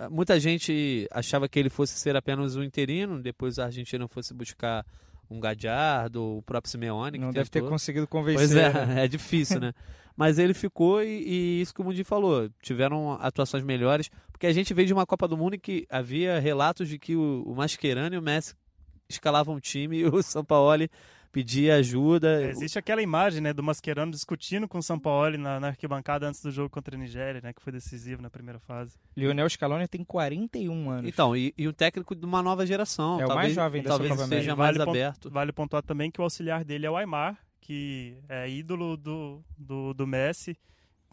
[0.09, 4.85] muita gente achava que ele fosse ser apenas um interino, depois a Argentina fosse buscar
[5.31, 7.17] um Gadiardo, o próprio Simeone.
[7.17, 8.47] Não deve ter conseguido convencer.
[8.47, 9.03] Pois é, né?
[9.05, 9.73] é difícil, né?
[10.15, 14.53] Mas ele ficou e, e, isso que o Mundi falou, tiveram atuações melhores, porque a
[14.53, 17.55] gente veio de uma Copa do Mundo em que havia relatos de que o, o
[17.55, 18.53] Mascherano e o Messi
[19.09, 20.89] escalavam um time e o Sampaoli
[21.31, 22.43] pedir ajuda.
[22.43, 26.27] É, existe aquela imagem né, do Mascherano discutindo com o São Paulo na, na, arquibancada
[26.27, 28.97] antes do jogo contra a Nigéria, né, que foi decisivo na primeira fase.
[29.15, 31.09] Lionel Scaloni tem 41 anos.
[31.09, 33.15] Então, e, e um técnico de uma nova geração.
[33.15, 35.23] É talvez, o mais jovem dessa talvez seja mais vale aberto.
[35.23, 39.43] Pontu, vale pontuar também que o auxiliar dele é o Aymar, que é ídolo do,
[39.57, 40.57] do, do Messi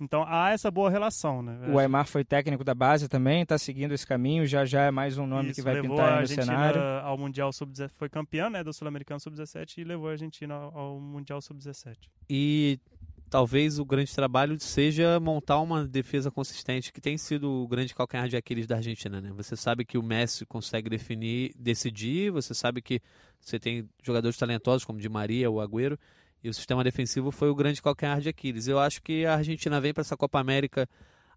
[0.01, 1.69] então há essa boa relação, né?
[1.73, 5.19] O Aymar foi técnico da base também, está seguindo esse caminho, já já é mais
[5.19, 6.81] um nome Isso, que vai pintar aí no cenário.
[6.81, 11.41] ao Mundial Sub-17, foi campeão, né, do Sul-Americano Sub-17 e levou a Argentina ao Mundial
[11.41, 11.97] Sub-17.
[12.31, 12.79] E
[13.29, 18.29] talvez o grande trabalho seja montar uma defesa consistente, que tem sido o grande calcanhar
[18.29, 19.33] de Aquiles da Argentina, né?
[19.37, 23.01] Você sabe que o Messi consegue definir, decidir, você sabe que
[23.41, 25.99] você tem jogadores talentosos como Di Maria, o Agüero,
[26.43, 28.69] e o sistema defensivo foi o grande calcanhar de Aquiles.
[28.69, 30.89] Eu acho que a Argentina vem para essa Copa América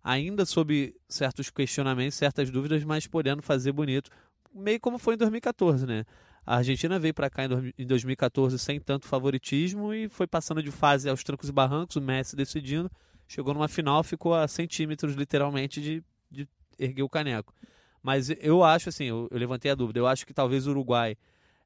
[0.04, 4.10] ainda sob certos questionamentos, certas dúvidas, mas podendo fazer bonito,
[4.54, 6.06] meio como foi em 2014, né?
[6.46, 7.44] A Argentina veio para cá
[7.78, 12.02] em 2014 sem tanto favoritismo e foi passando de fase aos trancos e barrancos, o
[12.02, 12.90] Messi decidindo,
[13.28, 16.48] chegou numa final, ficou a centímetros literalmente de, de
[16.80, 17.54] erguer o caneco.
[18.02, 21.16] Mas eu acho assim, eu, eu levantei a dúvida, eu acho que talvez o Uruguai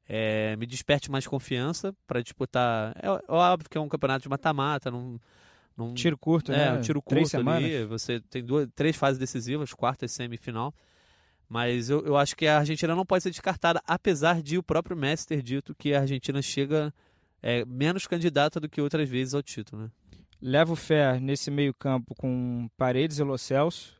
[0.08, 2.94] é, me desperte mais confiança para disputar.
[3.02, 5.18] É, é, óbvio que é um campeonato de mata-mata, num,
[5.76, 6.72] num, tiro curto, é, né?
[6.72, 7.64] um tiro curto três semanas.
[7.64, 7.84] ali.
[7.84, 10.74] Você tem duas, três fases decisivas, quarta e semifinal.
[11.48, 14.96] Mas eu, eu acho que a Argentina não pode ser descartada, apesar de o próprio
[14.96, 16.92] Messi ter dito que a Argentina chega
[17.40, 19.82] é, menos candidata do que outras vezes ao título.
[19.82, 19.90] Né?
[20.40, 23.94] Levo fé nesse meio-campo com Paredes e Lo Celso,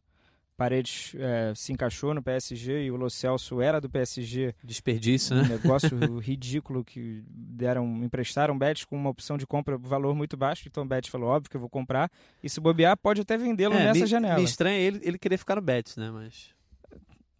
[0.56, 4.54] Paredes é, se encaixou no PSG e o Lo Celso era do PSG.
[4.64, 5.42] Desperdício, né?
[5.42, 10.64] Um negócio ridículo que deram, emprestaram Betis com uma opção de compra valor muito baixo.
[10.66, 12.10] Então o Betis falou, óbvio que eu vou comprar.
[12.42, 14.38] E se bobear, pode até vendê-lo é, nessa me, janela.
[14.38, 16.10] Me estranha ele, ele querer ficar no Betis, né?
[16.10, 16.54] Mas.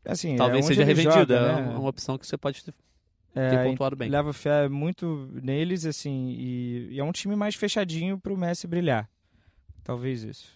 [0.05, 1.15] Assim, é Talvez é seja revendido.
[1.15, 1.77] Joga, é né?
[1.77, 2.75] uma opção que você pode ter,
[3.33, 4.11] ter pontuado bem.
[4.11, 6.37] Leva fé muito neles, assim.
[6.39, 9.09] E, e é um time mais fechadinho para o Messi brilhar.
[9.83, 10.55] Talvez isso.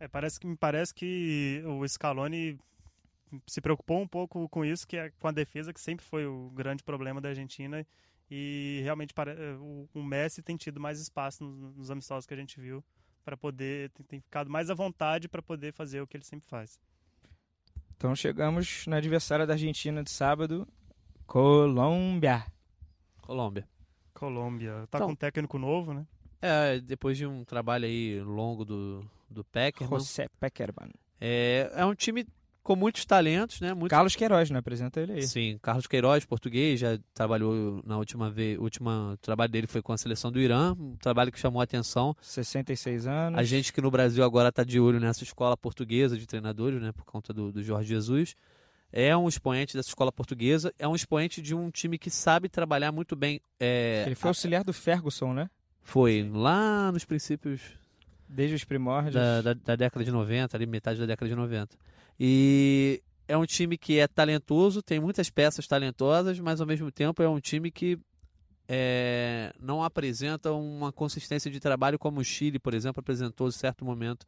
[0.00, 2.58] É, parece que me parece que o Scaloni
[3.46, 6.50] se preocupou um pouco com isso, que é com a defesa, que sempre foi o
[6.50, 7.86] grande problema da Argentina.
[8.30, 9.14] E realmente
[9.60, 12.84] o, o Messi tem tido mais espaço nos, nos amistosos que a gente viu
[13.24, 16.48] para poder tem, tem, ficado mais à vontade para poder fazer o que ele sempre
[16.48, 16.78] faz.
[17.96, 20.68] Então chegamos na adversária da Argentina de sábado,
[21.26, 22.46] Colômbia.
[23.20, 23.68] Colômbia.
[24.14, 24.86] Colômbia.
[24.90, 26.06] Tá então, com um técnico novo, né?
[26.40, 29.98] É, depois de um trabalho aí longo do, do Peckerman.
[29.98, 30.90] José Peckerman.
[31.20, 32.26] É, é um time
[32.68, 33.74] com muitos talentos, né?
[33.88, 34.58] Carlos Queiroz, né?
[34.58, 35.22] Apresenta ele aí.
[35.26, 39.96] Sim, Carlos Queiroz, português, já trabalhou na última vez, última trabalho dele foi com a
[39.96, 42.14] seleção do Irã, um trabalho que chamou a atenção.
[42.20, 43.38] 66 anos.
[43.38, 46.92] A gente que no Brasil agora está de olho nessa escola portuguesa de treinadores, né?
[46.92, 48.36] Por conta do, do Jorge Jesus.
[48.92, 52.92] É um expoente dessa escola portuguesa, é um expoente de um time que sabe trabalhar
[52.92, 53.40] muito bem.
[53.58, 54.04] É...
[54.04, 55.48] Ele foi auxiliar do Ferguson, né?
[55.82, 57.62] Foi, lá nos princípios
[58.28, 59.14] Desde os primórdios.
[59.14, 61.76] Da, da, da, década de 90, ali metade da década de 90.
[62.20, 67.22] E é um time que é talentoso, tem muitas peças talentosas, mas ao mesmo tempo
[67.22, 67.98] é um time que
[68.68, 73.84] é, não apresenta uma consistência de trabalho como o Chile, por exemplo, apresentou em certo
[73.84, 74.26] momento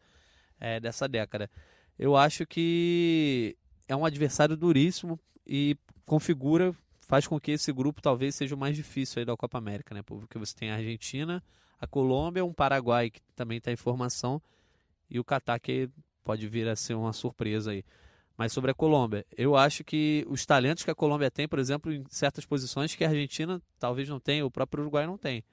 [0.58, 1.50] é, dessa década.
[1.98, 6.74] Eu acho que é um adversário duríssimo e configura,
[7.06, 10.02] faz com que esse grupo talvez seja o mais difícil aí da Copa América, né?
[10.02, 11.42] Porque você tem a Argentina,
[11.80, 14.40] a Colômbia, um Paraguai que também está em formação
[15.08, 15.88] e o Catar que
[16.22, 17.84] pode vir a ser uma surpresa aí.
[18.36, 21.92] Mas sobre a Colômbia, eu acho que os talentos que a Colômbia tem, por exemplo,
[21.92, 25.44] em certas posições que a Argentina talvez não tenha, o próprio Uruguai não tem.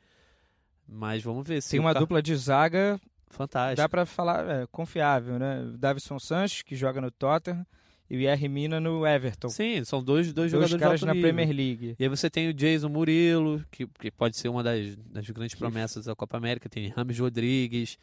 [0.87, 3.81] Mas vamos ver se tem uma dupla de zaga fantástica.
[3.81, 5.69] Dá para falar é, confiável, né?
[5.77, 7.65] Davison Sanches que joga no Tottenham
[8.09, 9.49] e o Yerry Mina no Everton.
[9.49, 11.29] Sim, são dois, dois, dois jogadores caras na nível.
[11.29, 11.95] Premier League.
[11.99, 15.55] E aí você tem o Jason Murilo, que, que pode ser uma das, das grandes
[15.55, 16.69] promessas da Copa América.
[16.69, 17.97] Tem Rames Rodrigues.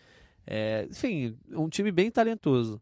[0.46, 2.80] É, enfim, um time bem talentoso.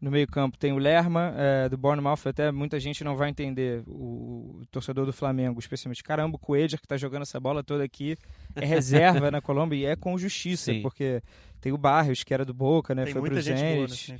[0.00, 4.60] No meio-campo tem o Lerma, é, do Bournemouth, até muita gente não vai entender, o,
[4.60, 6.02] o torcedor do Flamengo, especialmente.
[6.02, 8.18] Caramba, o Coelho, que está jogando essa bola toda aqui,
[8.54, 10.82] é reserva na Colômbia e é com justiça, Sim.
[10.82, 11.22] porque
[11.58, 13.04] tem o Barrios, que era do Boca, né?
[13.04, 14.14] Tem foi muita pro Zenit.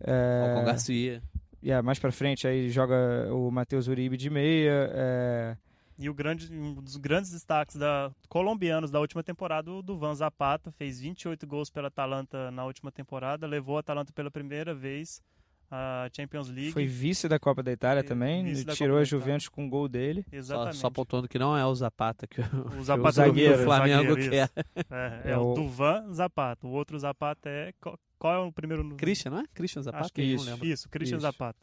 [0.00, 1.22] É, com Garcia
[1.62, 4.90] yeah, mais para frente aí joga o Matheus Uribe de meia.
[4.92, 5.56] É...
[5.98, 10.70] E o grande, um dos grandes destaques da colombianos da última temporada, o Duvan Zapata,
[10.70, 15.20] fez 28 gols pela Atalanta na última temporada, levou a Atalanta pela primeira vez
[15.70, 16.72] a Champions League.
[16.72, 20.24] Foi vice da Copa da Itália também, tirou a Juventus com o gol dele.
[20.32, 20.76] Exatamente.
[20.76, 22.44] Só, só apontou que não é o Zapata que o,
[22.82, 24.50] Zapata o zagueiro, do Flamengo zagueiro, quer.
[24.90, 26.66] É, é, é, o Duvan Zapata.
[26.66, 27.72] O outro Zapata é
[28.18, 29.44] qual é o primeiro Christian, não é?
[29.54, 30.04] Christian Zapata?
[30.04, 31.22] Acho que isso, isso, Christian isso.
[31.22, 31.58] Zapata.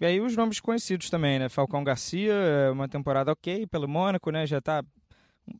[0.00, 1.48] E aí os nomes conhecidos também, né?
[1.48, 4.46] Falcão Garcia, é uma temporada ok pelo Mônaco, né?
[4.46, 4.84] Já tá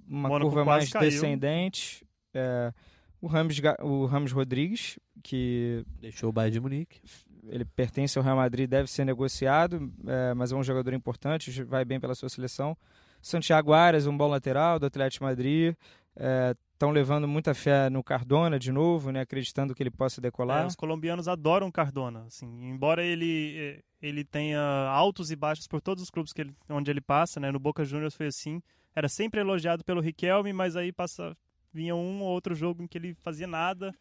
[0.09, 1.11] uma Mônaco curva mais caiu.
[1.11, 2.07] descendente.
[2.33, 2.73] É,
[3.21, 5.85] o, Ramos, o Ramos Rodrigues, que...
[6.01, 7.01] Deixou o Bayern de Munique
[7.49, 11.85] ele pertence ao Real Madrid, deve ser negociado, é, mas é um jogador importante, vai
[11.85, 12.77] bem pela sua seleção.
[13.21, 15.75] Santiago Arias, um bom lateral do Atlético Madrid.
[16.73, 20.65] Estão é, levando muita fé no Cardona de novo, né, acreditando que ele possa decolar.
[20.65, 22.25] É, os colombianos adoram Cardona.
[22.27, 26.91] Assim, embora ele, é, ele tenha altos e baixos por todos os clubes ele, onde
[26.91, 28.61] ele passa, né, no Boca Juniors foi assim.
[28.95, 31.37] Era sempre elogiado pelo Riquelme, mas aí passa,
[31.73, 33.95] vinha um ou outro jogo em que ele fazia nada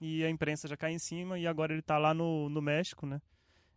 [0.00, 3.06] e a imprensa já cai em cima e agora ele está lá no, no México,
[3.06, 3.20] né?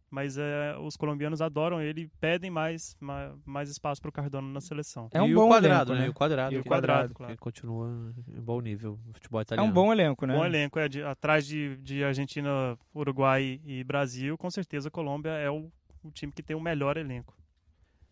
[0.10, 4.60] Mas é, os colombianos adoram ele, pedem mais, mais, mais espaço para o Cardano na
[4.60, 5.08] seleção.
[5.14, 6.06] É um e bom quadrado, elenco, né?
[6.06, 7.32] E o quadrado, e o quadrado, claro.
[7.32, 9.66] Ele continua em bom nível no futebol italiano.
[9.66, 10.36] É um bom elenco, né?
[10.36, 15.32] Bom elenco, é de, atrás de, de Argentina, Uruguai e Brasil, com certeza a Colômbia
[15.32, 15.72] é o,
[16.04, 17.34] o time que tem o melhor elenco.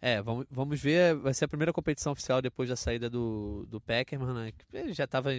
[0.01, 3.81] É, vamos, vamos ver, vai ser a primeira competição oficial depois da saída do, do
[3.81, 4.53] Peckerman, né?
[4.71, 5.31] Ele já estava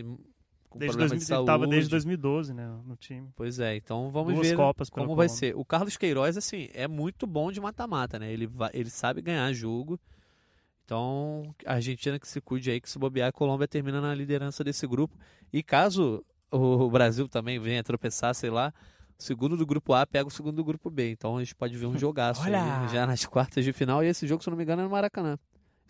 [0.70, 1.64] com desde problema 2000, de saúde.
[1.64, 3.28] Ele desde 2012, né, no time.
[3.36, 5.54] Pois é, então vamos Duas ver Copas como vai ser.
[5.56, 8.32] O Carlos Queiroz, assim, é muito bom de mata-mata, né?
[8.32, 10.00] Ele, vai, ele sabe ganhar jogo.
[10.84, 14.64] Então, a Argentina que se cuide aí, que se bobear, a Colômbia termina na liderança
[14.64, 15.16] desse grupo.
[15.52, 18.72] E caso o Brasil também venha tropeçar, sei lá,
[19.18, 21.10] o segundo do grupo A pega o segundo do grupo B.
[21.10, 22.42] Então a gente pode ver um jogaço
[22.92, 24.02] já nas quartas de final.
[24.02, 25.38] E esse jogo, se eu não me engano, é no Maracanã.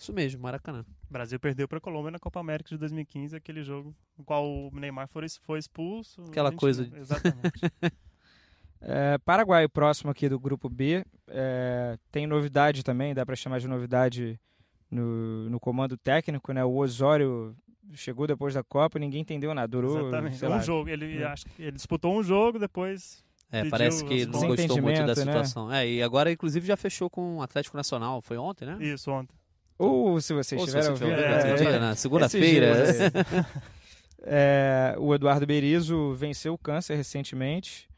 [0.01, 0.81] Isso mesmo, Maracanã.
[0.81, 4.49] O Brasil perdeu para a Colômbia na Copa América de 2015, aquele jogo no qual
[4.49, 6.23] o Neymar foi, foi expulso.
[6.23, 6.91] Aquela gente, coisa.
[6.97, 7.61] Exatamente.
[8.81, 11.05] é, Paraguai, próximo aqui do grupo B.
[11.29, 14.41] É, tem novidade também, dá para chamar de novidade
[14.91, 16.65] no, no comando técnico, né?
[16.65, 17.55] O Osório
[17.93, 19.69] chegou depois da Copa, ninguém entendeu nada.
[19.69, 20.43] Durou, Exatamente.
[20.43, 20.89] um lá, jogo.
[20.89, 21.27] Ele, é.
[21.27, 25.15] acho, ele disputou um jogo, depois é, parece que não gostou muito da né?
[25.15, 25.69] situação.
[25.69, 25.85] Né?
[25.85, 28.23] É, e agora, inclusive, já fechou com o Atlético Nacional.
[28.23, 28.79] Foi ontem, né?
[28.81, 29.40] Isso, ontem.
[29.81, 31.13] Ou se vocês estiveram ouvindo.
[31.13, 32.75] É, é, na segunda-feira.
[34.23, 37.89] É, o Eduardo Berizzo venceu o câncer recentemente.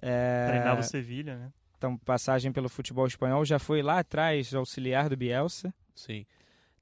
[0.00, 1.52] É, Treinava o Sevilha, né?
[1.76, 3.44] Então, passagem pelo futebol espanhol.
[3.44, 5.72] Já foi lá atrás auxiliar do Bielsa.
[5.94, 6.24] Sim.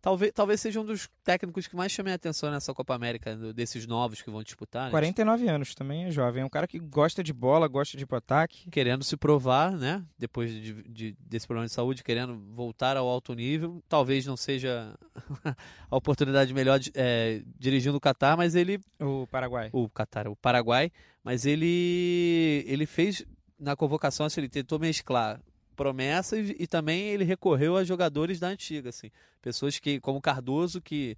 [0.06, 3.52] Talvez, talvez seja um dos técnicos que mais chamem a atenção nessa Copa América, do-
[3.52, 4.84] desses novos que vão disputar.
[4.84, 4.90] né?
[4.92, 6.42] 49 anos também, é jovem.
[6.42, 8.70] É um cara que gosta de bola, gosta de ir pro ataque.
[8.70, 10.04] Querendo se provar, né?
[10.16, 13.82] Depois de, de- desse problema de saúde, querendo voltar ao alto nível.
[13.88, 14.94] Talvez não seja
[15.90, 19.70] a oportunidade melhor de, é, dirigindo o Catar, mas ele O Paraguai.
[19.72, 20.92] o Catar, o Paraguai,
[21.24, 23.24] mas ele ele fez
[23.58, 25.40] na convocação, assim, ele tentou mesclar
[25.76, 29.10] promessas e também ele recorreu a jogadores da antiga, assim,
[29.40, 31.16] pessoas que como Cardoso que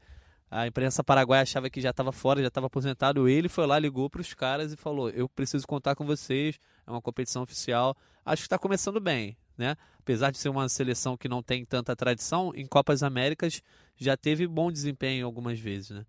[0.51, 4.09] a imprensa paraguaia achava que já estava fora, já estava aposentado, ele foi lá, ligou
[4.11, 7.97] para os caras e falou: "Eu preciso contar com vocês, é uma competição oficial".
[8.25, 9.77] Acho que está começando bem, né?
[9.99, 13.63] Apesar de ser uma seleção que não tem tanta tradição, em Copas Américas
[13.97, 16.07] já teve bom desempenho algumas vezes, né?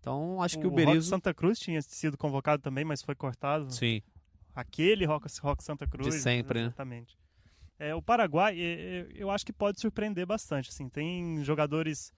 [0.00, 3.72] Então, acho que o, Rock Berizzo Santa Cruz tinha sido convocado também, mas foi cortado.
[3.72, 4.02] Sim.
[4.54, 6.12] Aquele Rock, Rock Santa Cruz.
[6.12, 6.66] De sempre, né?
[6.66, 7.16] Exatamente.
[7.82, 10.68] É, o Paraguai, é, é, eu acho que pode surpreender bastante.
[10.70, 12.12] Assim, tem jogadores.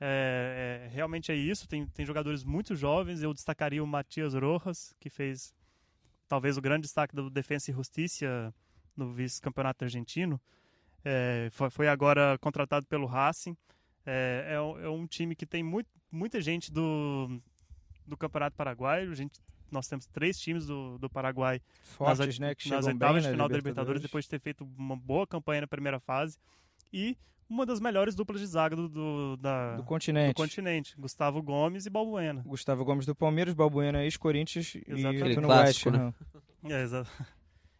[0.00, 1.66] é, é, realmente é isso.
[1.66, 3.20] Tem, tem jogadores muito jovens.
[3.20, 5.52] Eu destacaria o Matias Rojas, que fez
[6.28, 8.54] talvez o grande destaque do Defensa e Justiça
[8.96, 10.40] no vice-campeonato argentino.
[11.04, 13.56] É, foi, foi agora contratado pelo Racing.
[14.06, 17.40] É, é, um- time que tem muito, muita gente do,
[18.06, 19.12] do Campeonato Paraguaio.
[19.12, 19.40] Gente,
[19.72, 22.54] nós temos três times do, do Paraguai Fortes, nas, né?
[22.54, 24.02] Que nas oitavas bem de na final da Libertadores, Libertadores.
[24.02, 26.38] depois de ter feito uma boa campanha na primeira fase.
[26.92, 27.16] E
[27.48, 30.34] uma das melhores duplas de zaga do, do, da- Do do continente.
[30.34, 32.42] continente, Gustavo Gomes e Balbuena.
[32.46, 35.02] Gustavo Gomes do Palmeiras, Balbuena ex-Corinthians e
[35.34, 35.98] no Clássico, West né?
[36.64, 36.70] Ham.
[36.72, 37.10] É, exato.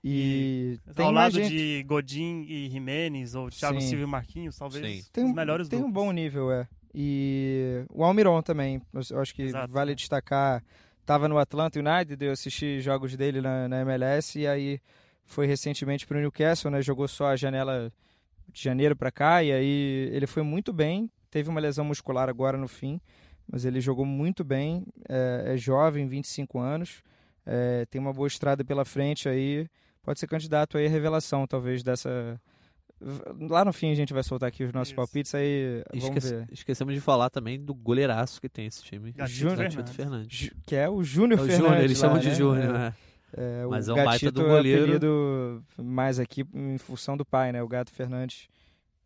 [0.02, 1.50] E tem Ao lado gente...
[1.50, 3.88] de Godin e Jimenez, ou Thiago Sim.
[3.88, 5.10] Silva e Marquinhos, talvez Sim.
[5.12, 6.04] Tem, os um- melhores tem um duplas.
[6.04, 6.66] bom nível, é.
[6.92, 9.94] E o Almiron também, eu acho que Exato, vale né?
[9.94, 10.64] destacar.
[11.04, 14.80] Tava no Atlanta United, eu assisti jogos dele na, na MLS e aí
[15.24, 16.82] foi recentemente pro Newcastle, né?
[16.82, 17.92] Jogou só a janela
[18.52, 21.10] de janeiro para cá e aí ele foi muito bem.
[21.30, 23.00] Teve uma lesão muscular agora no fim,
[23.50, 24.84] mas ele jogou muito bem.
[25.08, 27.02] É, é jovem, 25 anos,
[27.46, 29.68] é, tem uma boa estrada pela frente aí.
[30.02, 32.40] Pode ser candidato aí à revelação, talvez, dessa.
[33.48, 34.96] Lá no fim a gente vai soltar aqui os nossos Isso.
[34.96, 36.48] palpites, aí vamos Esquece- ver.
[36.52, 39.12] esquecemos de falar também do goleiraço que tem esse time.
[39.12, 39.94] Gatito Júnior Fernandes.
[39.96, 40.50] Fernandes.
[40.66, 41.66] Que é o Júnior É o Fernandes.
[41.68, 42.34] Júnior, eles lá, chamam de né?
[42.34, 42.94] Júnior, É, né?
[43.32, 45.64] é, Mas o é um baita do goleiro.
[45.78, 47.62] é mais aqui em função do pai, né?
[47.62, 48.48] O Gato Fernandes,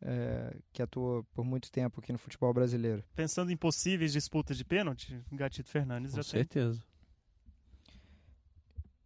[0.03, 3.03] é, que atuou por muito tempo aqui no futebol brasileiro.
[3.15, 6.31] Pensando em possíveis disputas de pênalti, o Gatito Fernandes Com já tem.
[6.41, 6.81] certeza.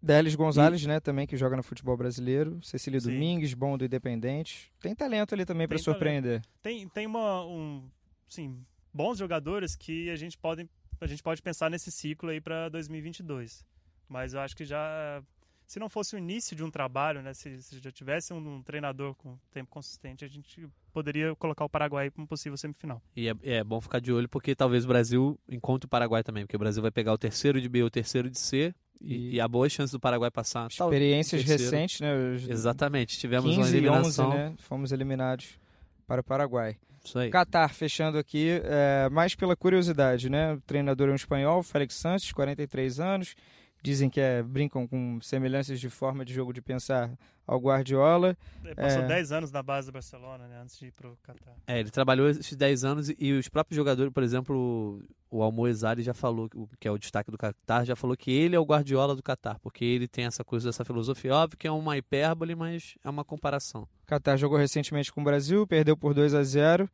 [0.00, 2.62] Delis Gonzalez, né, também, que joga no futebol brasileiro.
[2.62, 3.12] Cecília Sim.
[3.12, 4.72] Domingues, bom do Independente.
[4.80, 6.42] Tem talento ali também para surpreender.
[6.62, 7.88] Tem, tem uma, um,
[8.28, 10.68] sim, bons jogadores que a gente, pode,
[11.00, 13.64] a gente pode pensar nesse ciclo aí para 2022.
[14.08, 15.22] Mas eu acho que já,
[15.66, 18.62] se não fosse o início de um trabalho, né, se, se já tivesse um, um
[18.62, 23.02] treinador com tempo consistente, a gente poderia colocar o Paraguai como possível semifinal.
[23.14, 26.44] E é, é bom ficar de olho porque talvez o Brasil encontre o Paraguai também,
[26.44, 29.36] porque o Brasil vai pegar o terceiro de B e o terceiro de C e,
[29.36, 30.68] E- há boas chances do Paraguai passar.
[30.68, 31.62] Experiências terceiro.
[31.76, 32.12] recentes, né?
[32.48, 34.30] Exatamente, tivemos 15 uma 11, eliminação.
[34.30, 34.54] né?
[34.58, 35.58] Fomos eliminados
[36.06, 36.76] para o Paraguai.
[37.04, 37.30] Isso aí.
[37.30, 40.54] Catar, fechando aqui, é, mais pela curiosidade, né?
[40.54, 43.34] O treinador é um espanhol, Félix Santos, 43 anos.
[43.82, 47.10] Dizem que é, brincam com semelhanças de forma de jogo de pensar
[47.46, 48.36] ao Guardiola.
[48.64, 49.06] Ele passou É.
[49.06, 51.54] 10 anos na base do Barcelona, né, antes de ir pro Qatar.
[51.66, 56.12] É, ele trabalhou esses 10 anos e, os próprios jogadores, por exemplo, o Almoezari já
[56.12, 59.14] falou, o- que é o destaque do Qatar, já falou que ele é o Guardiola
[59.14, 61.34] do Qatar, porque ele tem essa coisa, essa filosofia.
[61.34, 63.86] Óbvio que é uma hipérbole, mas é uma comparação.
[64.06, 66.90] Catar jogou recentemente com o Brasil, perdeu por 2 a 0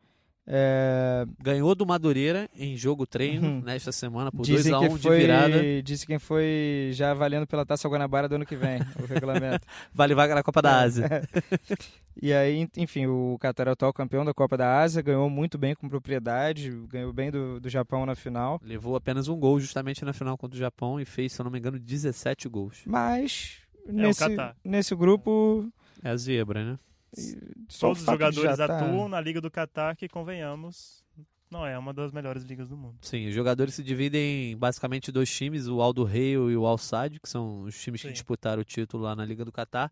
[0.47, 3.61] É, Ganhou do Madureira em jogo treino Uhum.
[3.63, 5.83] nesta semana por dizem 2 a que 1 de virada.
[5.83, 9.67] disse quem foi já valendo pela Taça Guanabara do ano que vem, o regulamento.
[9.93, 10.85] Vale vaga na Copa da É.
[10.85, 11.09] Ásia.
[12.23, 15.59] E aí, enfim, o Qatar é o atual campeão da Copa da Ásia, ganhou muito
[15.59, 18.61] bem com propriedade, ganhou bem do, do Japão na final.
[18.63, 21.51] Levou apenas um gol justamente na final contra o Japão e fez, se eu não
[21.51, 22.83] me engano, 17 gols.
[22.87, 24.55] Mas o nesse, Qatar.
[24.65, 25.69] nesse grupo.
[26.05, 26.79] É a zebra, né?
[27.81, 31.05] Todos os jogadores tá- atuam na Liga do Qatar, que convenhamos,
[31.51, 32.97] não é uma das melhores ligas do mundo.
[33.01, 36.79] Sim, os jogadores se dividem em basicamente dois times, o Aldo Rei e o Al
[36.79, 38.13] Sadd, que são os times que Sim.
[38.13, 39.91] disputaram o título lá na Liga do Catar.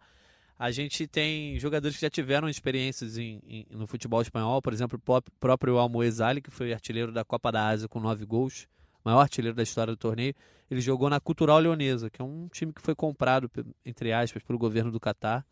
[0.58, 4.96] A gente tem jogadores que já tiveram experiências em, em- no futebol espanhol, por exemplo,
[4.96, 8.68] o pró- próprio Almoezali, que foi artilheiro da Copa da Ásia com nove gols,
[9.04, 10.34] maior artilheiro da história do torneio.
[10.70, 13.50] Ele jogou na Cultural Leonesa, que é um time que foi comprado,
[13.84, 15.44] entre aspas, pelo governo do Catar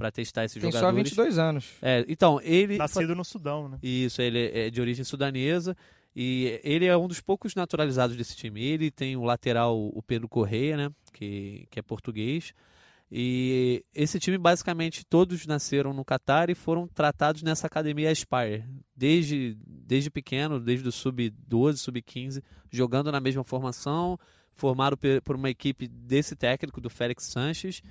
[0.00, 1.10] para testar esses Tem só jogadores.
[1.10, 1.72] 22 anos.
[1.82, 3.78] É, então, ele Nascido no Sudão, né?
[3.82, 5.76] isso, ele é de origem sudanesa.
[6.16, 8.62] E ele é um dos poucos naturalizados desse time.
[8.64, 10.90] Ele tem o lateral, o Pedro Correia, né?
[11.12, 12.54] Que, que é português.
[13.12, 18.64] E esse time, basicamente, todos nasceram no Catar e foram tratados nessa academia Aspire.
[18.96, 24.18] Desde, desde pequeno, desde o sub-12, sub-15, jogando na mesma formação,
[24.54, 27.82] formado por uma equipe desse técnico, do Félix Sanches,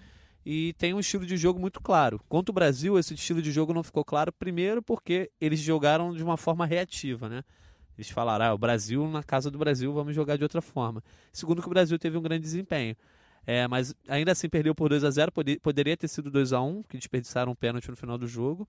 [0.46, 2.20] e tem um estilo de jogo muito claro.
[2.30, 6.24] Contra o Brasil, esse estilo de jogo não ficou claro, primeiro porque eles jogaram de
[6.24, 7.44] uma forma reativa, né?
[7.98, 11.04] Eles falaram, ah, o Brasil, na casa do Brasil, vamos jogar de outra forma.
[11.34, 12.96] Segundo que o Brasil teve um grande desempenho.
[13.46, 15.32] É, mas ainda assim perdeu por 2 a 0
[15.62, 18.68] poderia ter sido 2 a 1 que desperdiçaram um pênalti no final do jogo.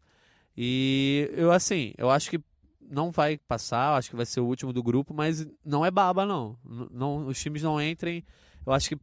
[0.57, 2.41] E eu assim, eu acho que
[2.81, 6.27] não vai passar, acho que vai ser o último do grupo, mas não é baba
[6.27, 6.59] não.
[6.91, 8.25] não os times não entrem.
[8.67, 8.99] Eu acho que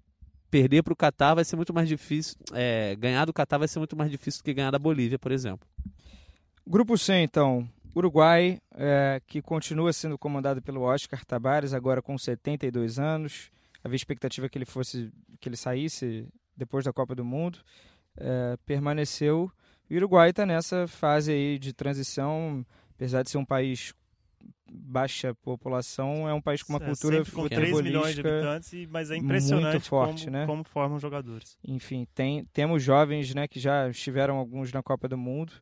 [0.49, 2.35] perder para o Catar vai ser muito mais difícil.
[2.53, 5.31] É, ganhar do Catar vai ser muito mais difícil do que ganhar da Bolívia, por
[5.31, 5.67] exemplo.
[6.65, 7.67] Grupo C, então.
[7.95, 13.49] Uruguai, é, que continua sendo comandado pelo Oscar Tabares, agora com 72 anos
[13.83, 17.59] havia expectativa que ele fosse que ele saísse depois da Copa do Mundo,
[18.17, 19.51] é, permaneceu.
[19.89, 23.93] O Uruguai está nessa fase aí de transição, apesar de ser um país
[24.71, 29.11] baixa população, é um país com uma cultura Sempre com 3 milhões de habitantes, mas
[29.11, 30.45] é impressionante muito forte, como, né?
[30.45, 31.57] como formam jogadores.
[31.67, 35.53] Enfim, tem, temos jovens né, que já estiveram alguns na Copa do Mundo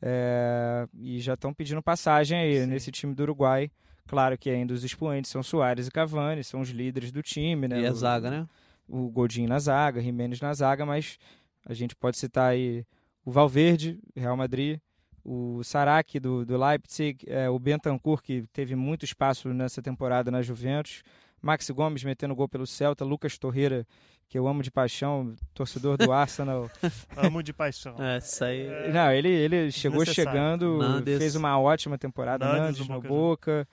[0.00, 2.66] é, e já estão pedindo passagem aí Sim.
[2.66, 3.70] nesse time do Uruguai.
[4.06, 7.82] Claro que ainda os expoentes são Soares e Cavani, são os líderes do time, né?
[7.82, 8.48] E a o, zaga, né?
[8.88, 11.18] O Godinho na zaga, Jimenez na zaga, mas
[11.66, 12.86] a gente pode citar aí
[13.24, 14.80] o Valverde, Real Madrid,
[15.28, 20.40] o Saraki do, do Leipzig, é, o Bentancur, que teve muito espaço nessa temporada na
[20.40, 21.02] Juventus,
[21.42, 23.86] Maxi Gomes metendo gol pelo Celta, Lucas Torreira,
[24.26, 26.70] que eu amo de paixão, torcedor do Arsenal.
[27.14, 27.94] amo de paixão.
[27.98, 28.66] É, isso aí.
[28.66, 28.90] É...
[28.90, 31.18] Não, ele, ele chegou chegando, Nandes.
[31.18, 33.08] fez uma ótima temporada, Nandes, Nandes no Boca.
[33.08, 33.68] Boca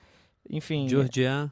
[0.49, 0.89] enfim.
[0.89, 1.49] Georgian.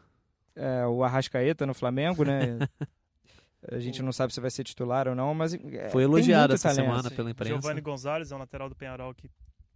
[0.53, 2.59] É, o Arrascaeta no Flamengo, né?
[3.71, 5.53] A gente não sabe se vai ser titular ou não, mas.
[5.53, 6.85] É, Foi elogiado essa talento.
[6.85, 7.53] semana pela imprensa.
[7.53, 9.31] Giovanni Gonzalez é um lateral do Penharol que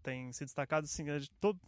[0.08, 0.86] tem se destacado.
[0.86, 1.20] Assim, a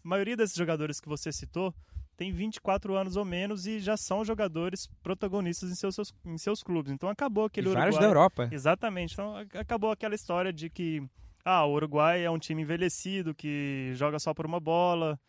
[0.02, 1.76] maioria desses jogadores que você citou
[2.16, 6.64] tem 24 anos ou menos e já são jogadores protagonistas em seus, seus em seus
[6.64, 6.92] clubes.
[6.92, 7.92] Então acabou aquele e Uruguai.
[7.92, 8.50] Vários da Europa.
[8.52, 9.14] Exatamente.
[9.14, 11.04] Então acabou aquela história de que
[11.44, 15.20] ah, o Uruguai é um time envelhecido que joga só por uma bola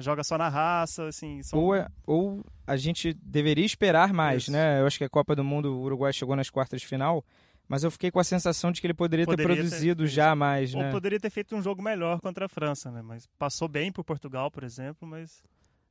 [0.00, 1.42] joga só na raça, assim.
[1.42, 1.58] São...
[1.58, 4.52] Ou, é, ou a gente deveria esperar mais, Isso.
[4.52, 4.80] né?
[4.80, 7.24] Eu acho que a Copa do Mundo, o Uruguai chegou nas quartas de final,
[7.68, 10.34] mas eu fiquei com a sensação de que ele poderia, poderia ter produzido ter já
[10.34, 10.86] mais, ou né?
[10.86, 13.02] Ou poderia ter feito um jogo melhor contra a França, né?
[13.02, 15.42] Mas passou bem por Portugal, por exemplo, mas...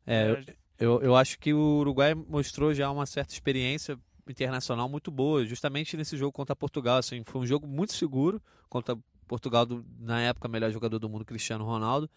[0.05, 3.97] É, é eu, eu acho que o Uruguai mostrou já uma certa experiência
[4.27, 8.97] internacional muito boa, justamente nesse jogo contra Portugal, assim, foi um jogo muito seguro contra
[9.27, 12.09] Portugal, do, na época, melhor jogador do mundo, Cristiano Ronaldo,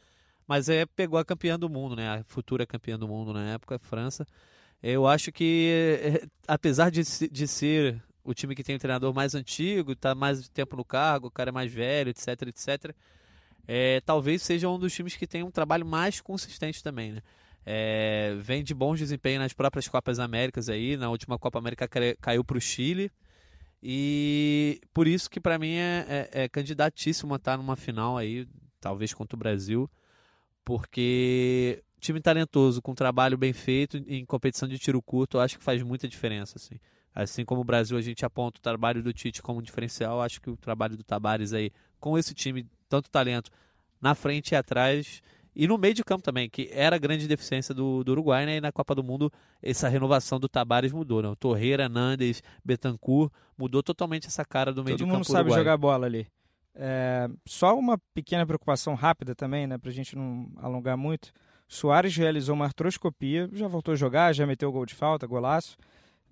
[0.46, 2.08] mas é, pegou a campeã do mundo, né?
[2.08, 4.26] A futura campeã do mundo na época, a França.
[4.82, 9.34] Eu acho que, é, apesar de, de ser o time que tem o treinador mais
[9.34, 12.94] antigo, está mais tempo no cargo, o cara é mais velho, etc, etc,
[13.66, 17.22] é, talvez seja um dos times que tem um trabalho mais consistente também, né?
[17.64, 21.88] É, vem de bons desempenhos nas próprias Copas Américas aí, na última Copa América
[22.20, 23.10] caiu para o Chile,
[23.82, 28.46] e por isso que para mim é, é, é candidatíssimo a estar numa final aí,
[28.80, 29.90] talvez contra o Brasil
[30.70, 35.64] porque time talentoso, com trabalho bem feito em competição de tiro curto, eu acho que
[35.64, 36.58] faz muita diferença.
[36.58, 36.78] Assim,
[37.14, 40.50] assim como o Brasil, a gente aponta o trabalho do Tite como diferencial, acho que
[40.50, 43.50] o trabalho do Tabares aí, com esse time, tanto talento,
[44.00, 45.22] na frente e atrás,
[45.54, 48.56] e no meio de campo também, que era a grande deficiência do, do Uruguai, né?
[48.56, 49.32] E na Copa do Mundo,
[49.62, 51.28] essa renovação do Tabares mudou, né?
[51.28, 55.48] O Torreira, Nandes, Betancourt, mudou totalmente essa cara do meio Todo de campo Todo mundo
[55.48, 56.26] sabe jogar bola ali.
[56.74, 61.32] É, só uma pequena preocupação rápida também, né, para a gente não alongar muito.
[61.68, 65.76] Soares realizou uma artroscopia, já voltou a jogar, já meteu gol de falta, golaço.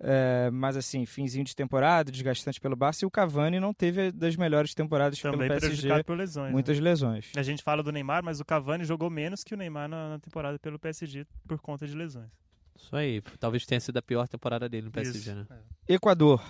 [0.01, 4.35] É, mas assim, finzinho de temporada, desgastante pelo Barça, e o Cavani não teve das
[4.35, 6.03] melhores temporadas Também pelo PSG.
[6.03, 6.51] por lesões.
[6.51, 6.83] Muitas né?
[6.83, 7.31] lesões.
[7.35, 10.19] A gente fala do Neymar, mas o Cavani jogou menos que o Neymar na, na,
[10.19, 12.29] temporada pelo PSG por conta de lesões.
[12.75, 15.45] Isso aí, talvez tenha sido a pior temporada dele no PSG, Isso, né?
[15.87, 15.93] É.
[15.93, 16.41] Equador,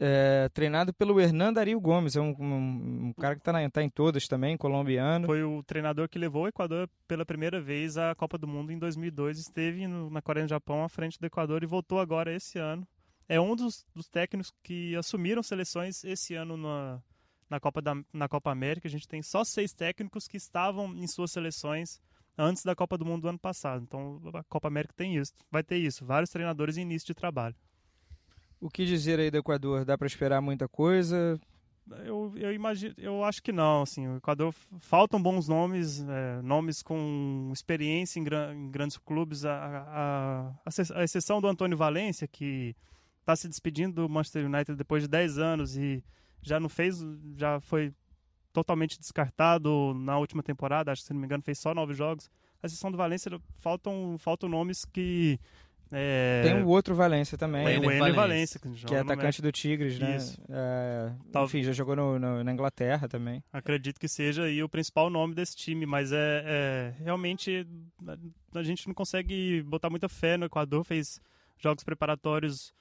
[0.00, 3.90] é, treinado pelo Hernando Ariel Gomes, é um, um, um cara que está tá em
[3.90, 5.26] todas também, colombiano.
[5.26, 8.78] Foi o treinador que levou o Equador pela primeira vez à Copa do Mundo em
[8.78, 12.58] 2002, esteve no, na Coreia no Japão à frente do Equador e voltou agora esse
[12.58, 12.86] ano.
[13.28, 17.02] É um dos, dos técnicos que assumiram seleções esse ano na,
[17.50, 18.86] na, Copa da, na Copa América.
[18.86, 22.00] A gente tem só seis técnicos que estavam em suas seleções
[22.38, 23.82] antes da Copa do Mundo do ano passado.
[23.82, 27.54] Então a Copa América tem isso, vai ter isso, vários treinadores em início de trabalho.
[28.60, 29.84] O que dizer aí do Equador?
[29.84, 31.40] Dá para esperar muita coisa?
[32.04, 36.82] eu, eu imagino, eu acho que não, assim, o Equador faltam bons nomes, é, nomes
[36.82, 42.76] com experiência em, gran, em grandes clubes, a, a, a, exceção do Antônio Valência, que
[43.20, 46.04] está se despedindo do Manchester United depois de 10 anos e
[46.42, 46.98] já não fez,
[47.36, 47.92] já foi
[48.52, 52.30] totalmente descartado na última temporada, acho que se não me engano fez só nove jogos.
[52.62, 53.30] A exceção do Valência,
[53.60, 55.38] faltam, faltam nomes que
[55.90, 56.42] é...
[56.42, 57.64] Tem o outro Valência também.
[57.64, 60.18] Tem o Ener Valência, que, que é atacante do Tigres, né?
[60.50, 61.12] É,
[61.42, 63.42] enfim, já jogou no, no, na Inglaterra também.
[63.52, 67.66] Acredito que seja aí o principal nome desse time, mas é, é, realmente
[68.54, 71.20] a gente não consegue botar muita fé no Equador, fez
[71.58, 72.72] jogos preparatórios,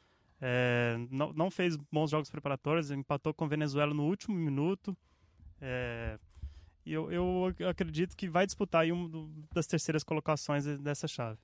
[0.42, 4.96] é, não, não fez bons jogos preparatórios, empatou com a Venezuela no último minuto.
[5.62, 6.20] É,
[6.86, 11.38] e eu, eu acredito que vai disputar aí uma das terceiras colocações dessa chave.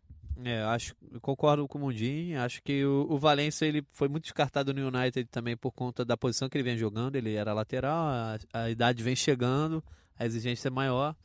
[0.44, 2.34] É, acho, concordo com o Mundim.
[2.34, 6.18] Acho que o, o Valência ele foi muito descartado no United também por conta da
[6.18, 7.16] posição que ele vem jogando.
[7.16, 9.84] Ele era lateral, a, a idade vem chegando,
[10.18, 11.16] a exigência é maior.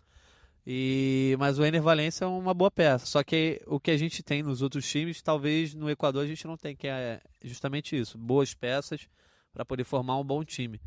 [0.67, 3.07] E, mas o Ener Valência é uma boa peça.
[3.07, 6.47] Só que o que a gente tem nos outros times, talvez no Equador a gente
[6.47, 9.09] não tem, que é justamente isso: boas peças
[9.53, 10.79] para poder formar um bom time.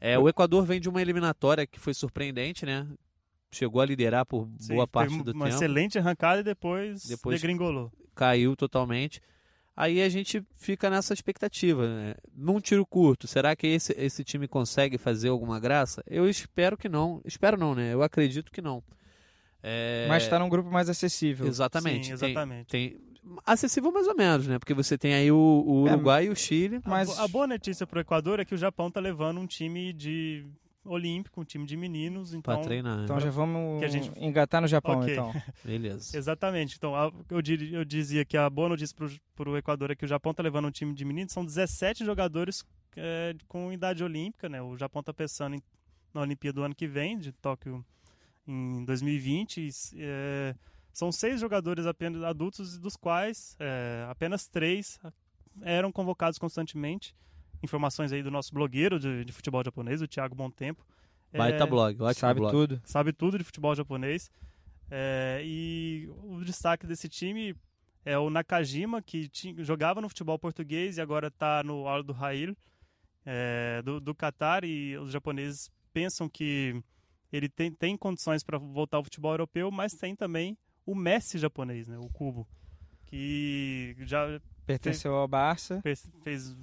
[0.00, 2.86] É, o Equador vem de uma eliminatória que foi surpreendente, né?
[3.50, 5.36] Chegou a liderar por Sim, boa parte do uma tempo.
[5.36, 7.92] Uma excelente arrancada e depois, depois degringolou.
[8.14, 9.20] Caiu totalmente.
[9.76, 11.88] Aí a gente fica nessa expectativa.
[11.88, 12.14] Né?
[12.34, 16.02] Num tiro curto, será que esse, esse time consegue fazer alguma graça?
[16.06, 17.20] Eu espero que não.
[17.24, 17.92] Espero não, né?
[17.94, 18.82] Eu acredito que não.
[19.62, 20.06] É...
[20.08, 21.46] Mas está num grupo mais acessível.
[21.46, 22.08] Exatamente.
[22.08, 22.66] Sim, exatamente.
[22.66, 23.00] Tem, tem,
[23.46, 24.58] acessível mais ou menos, né?
[24.58, 26.80] Porque você tem aí o, o é, Uruguai é, e o Chile.
[26.84, 27.18] Mas...
[27.18, 29.92] A, a boa notícia para o Equador é que o Japão está levando um time
[29.92, 30.44] de
[30.84, 32.32] olímpico, um time de meninos.
[32.32, 32.98] Então, pra treinar.
[32.98, 33.04] Né?
[33.04, 34.10] Então já vamos gente...
[34.18, 35.14] engatar no Japão, okay.
[35.14, 35.32] então.
[35.64, 36.16] Beleza.
[36.16, 36.76] Exatamente.
[36.76, 36.94] Então
[37.30, 38.96] eu, eu dizia que a boa notícia
[39.34, 41.32] para o Equador é que o Japão está levando um time de meninos.
[41.32, 42.64] São 17 jogadores
[42.96, 44.62] é, com idade olímpica, né?
[44.62, 45.62] O Japão está pensando em,
[46.12, 47.84] na Olimpíada do ano que vem, de Tóquio
[48.46, 49.70] em 2020.
[49.96, 50.54] É,
[50.92, 54.98] são seis jogadores apenas adultos, dos quais é, apenas três
[55.62, 57.14] eram convocados constantemente
[57.62, 60.84] informações aí do nosso blogueiro de, de futebol japonês, o Thiago Tempo.
[61.32, 62.52] Baita é, blog, ótimo Sabe blog.
[62.52, 62.80] tudo.
[62.84, 64.30] Sabe tudo de futebol japonês.
[64.90, 67.54] É, e o destaque desse time
[68.04, 72.12] é o Nakajima, que tinha, jogava no futebol português e agora está no Al do
[72.12, 72.56] Rail,
[73.24, 76.82] é, do, do Qatar, e os japoneses pensam que
[77.32, 81.86] ele tem, tem condições para voltar ao futebol europeu, mas tem também o Messi japonês,
[81.86, 82.48] né, o Cubo,
[83.06, 85.80] que já pertenceu fez, ao Barça,
[86.24, 86.56] fez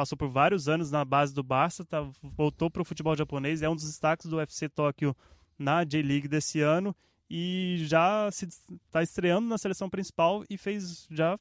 [0.00, 3.68] passou por vários anos na base do Barça, tá, voltou para o futebol japonês, é
[3.68, 5.14] um dos destaques do UFC Tóquio
[5.58, 6.96] na J-League desse ano
[7.28, 11.38] e já se está estreando na seleção principal e fez já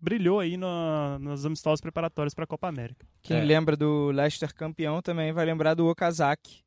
[0.00, 3.04] brilhou aí na, nas amistosos preparatórios para a Copa América.
[3.22, 3.44] Quem é.
[3.44, 6.64] lembra do Leicester campeão também vai lembrar do Okazaki.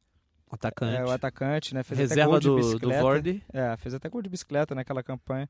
[0.51, 0.97] O atacante.
[0.97, 1.83] É, o atacante, né?
[1.83, 3.41] Fez Reserva até gol de do, do.
[3.53, 5.47] É, fez até gol de bicicleta naquela campanha.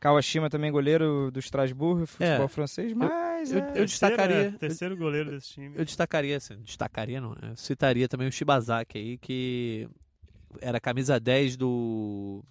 [0.00, 2.48] Kawashima também goleiro do Strasbourg, futebol é.
[2.48, 3.80] francês, mas eu, eu, é.
[3.80, 5.76] eu destacaria é, terceiro goleiro desse time.
[5.76, 7.50] Eu destacaria, assim, destacaria não, né?
[7.50, 9.88] Eu citaria também o Shibazaki aí que
[10.60, 12.44] era camisa 10 do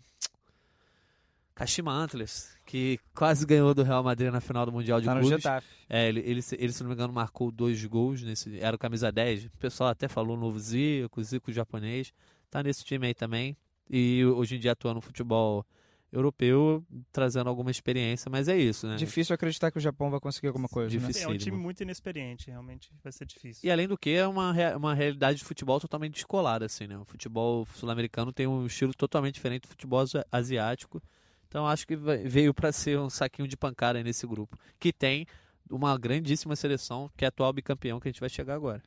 [1.56, 5.46] Kashima Antlers, que quase ganhou do Real Madrid na final do Mundial de tá Clubes.
[5.90, 8.60] É, ele, ele, ele, se não me engano, marcou dois gols nesse.
[8.60, 9.46] Era o camisa 10.
[9.46, 12.14] O pessoal até falou novo Zico, Zico japonês.
[12.52, 13.58] Tá nesse time aí também.
[13.90, 15.66] E hoje em dia atua no futebol
[16.12, 18.96] europeu trazendo alguma experiência, mas é isso, né?
[18.96, 20.98] Difícil acreditar que o Japão vai conseguir alguma coisa.
[20.98, 21.10] Né?
[21.22, 23.68] É um time muito inexperiente, realmente vai ser difícil.
[23.68, 26.98] E além do que, é uma, uma realidade de futebol totalmente descolada, assim, né?
[26.98, 31.02] O futebol sul-americano tem um estilo totalmente diferente do futebol asiático.
[31.48, 35.26] Então acho que veio para ser um saquinho de pancada nesse grupo, que tem
[35.70, 38.82] uma grandíssima seleção, que é atual bicampeão, que a gente vai chegar agora.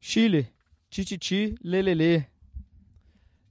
[0.00, 0.48] Chile,
[0.90, 2.26] Tititi, Lelele.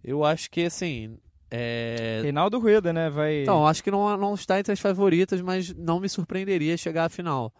[0.04, 1.18] Eu acho que, assim,
[1.56, 2.22] é...
[2.24, 3.12] Reinaldo Rueda, né?
[3.12, 3.44] Vai...
[3.44, 7.10] Então, acho que não, não está entre as favoritas, mas não me surpreenderia chegar à
[7.10, 7.54] final.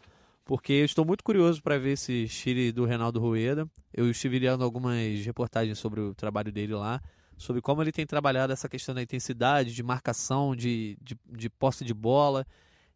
[0.44, 3.70] Porque eu estou muito curioso para ver esse Chile do Reinaldo Rueda.
[3.94, 7.00] Eu estive lendo algumas reportagens sobre o trabalho dele lá,
[7.38, 11.86] sobre como ele tem trabalhado essa questão da intensidade, de marcação, de, de, de posse
[11.86, 12.48] de bola.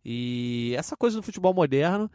[0.04, 2.10] E essa coisa do futebol moderno,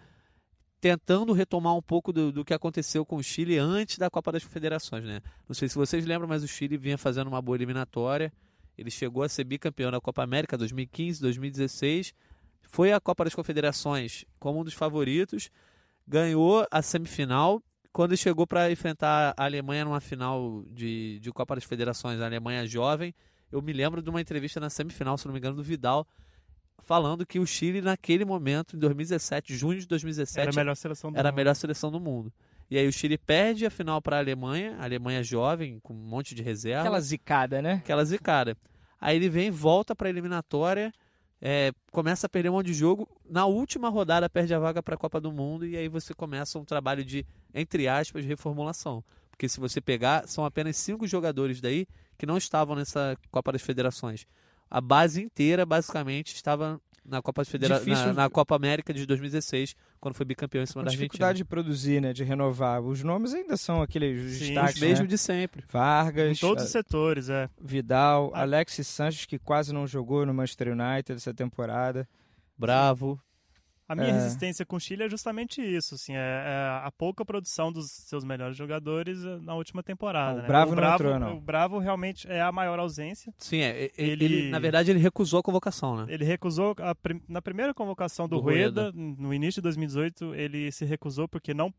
[0.80, 4.42] tentando retomar um pouco do, do que aconteceu com o Chile antes da Copa das
[4.42, 5.20] Confederações, né?
[5.48, 8.32] Não sei se vocês lembram, mas o Chile vinha fazendo uma boa eliminatória
[8.82, 12.14] ele chegou a ser bicampeão da Copa América 2015, 2016.
[12.62, 15.50] Foi à Copa das Confederações como um dos favoritos.
[16.06, 17.62] Ganhou a semifinal.
[17.92, 22.66] Quando chegou para enfrentar a Alemanha numa final de, de Copa das Federações, a Alemanha
[22.66, 23.14] jovem,
[23.50, 26.06] eu me lembro de uma entrevista na semifinal, se não me engano, do Vidal,
[26.82, 31.12] falando que o Chile, naquele momento, em 2017, junho de 2017, era a melhor seleção
[31.12, 31.34] do, era mundo.
[31.34, 32.32] A melhor seleção do mundo.
[32.70, 35.96] E aí o Chile perde a final para a Alemanha, a Alemanha jovem, com um
[35.96, 36.80] monte de reserva.
[36.80, 37.74] Aquela zicada, né?
[37.74, 38.56] Aquela zicada.
[39.03, 40.92] Aí ele vem, volta para a eliminatória,
[41.40, 43.09] é, começa a perder um monte de jogo.
[43.28, 46.57] Na última rodada perde a vaga para a Copa do Mundo e aí você começa
[46.57, 49.03] um trabalho de, entre aspas, reformulação.
[49.28, 51.84] Porque se você pegar, são apenas cinco jogadores daí
[52.16, 54.24] que não estavam nessa Copa das Federações.
[54.70, 57.80] A base inteira, basicamente, estava na Copa, Federa...
[57.84, 61.07] na, na, Copa América de 2016, quando foi bicampeão em cima a da Argentina.
[61.07, 62.80] dificuldade de produzir, né, de renovar.
[62.80, 65.07] Os nomes ainda são aqueles Sim, destaques, os mesmos né?
[65.07, 65.64] de sempre.
[65.68, 67.48] Vargas, em todos os setores, é.
[67.61, 68.42] Vidal, ah.
[68.42, 72.09] Alexis Sanches que quase não jogou no Manchester United essa temporada.
[72.57, 73.20] Bravo.
[73.88, 74.12] A minha é.
[74.12, 78.24] resistência com o Chile é justamente isso, assim, é, é, a pouca produção dos seus
[78.24, 80.38] melhores jogadores eh, na última temporada.
[80.38, 80.48] o né?
[80.48, 81.36] Bravo o não entrou, não.
[81.36, 83.34] O Bravo realmente é a maior ausência.
[83.38, 86.06] Sim, é, ele, ele, na verdade ele recusou a convocação, né?
[86.08, 86.96] Ele recusou a,
[87.28, 91.52] na primeira convocação do, do Rueda, Rueda, no início de 2018, ele se recusou porque
[91.52, 91.72] não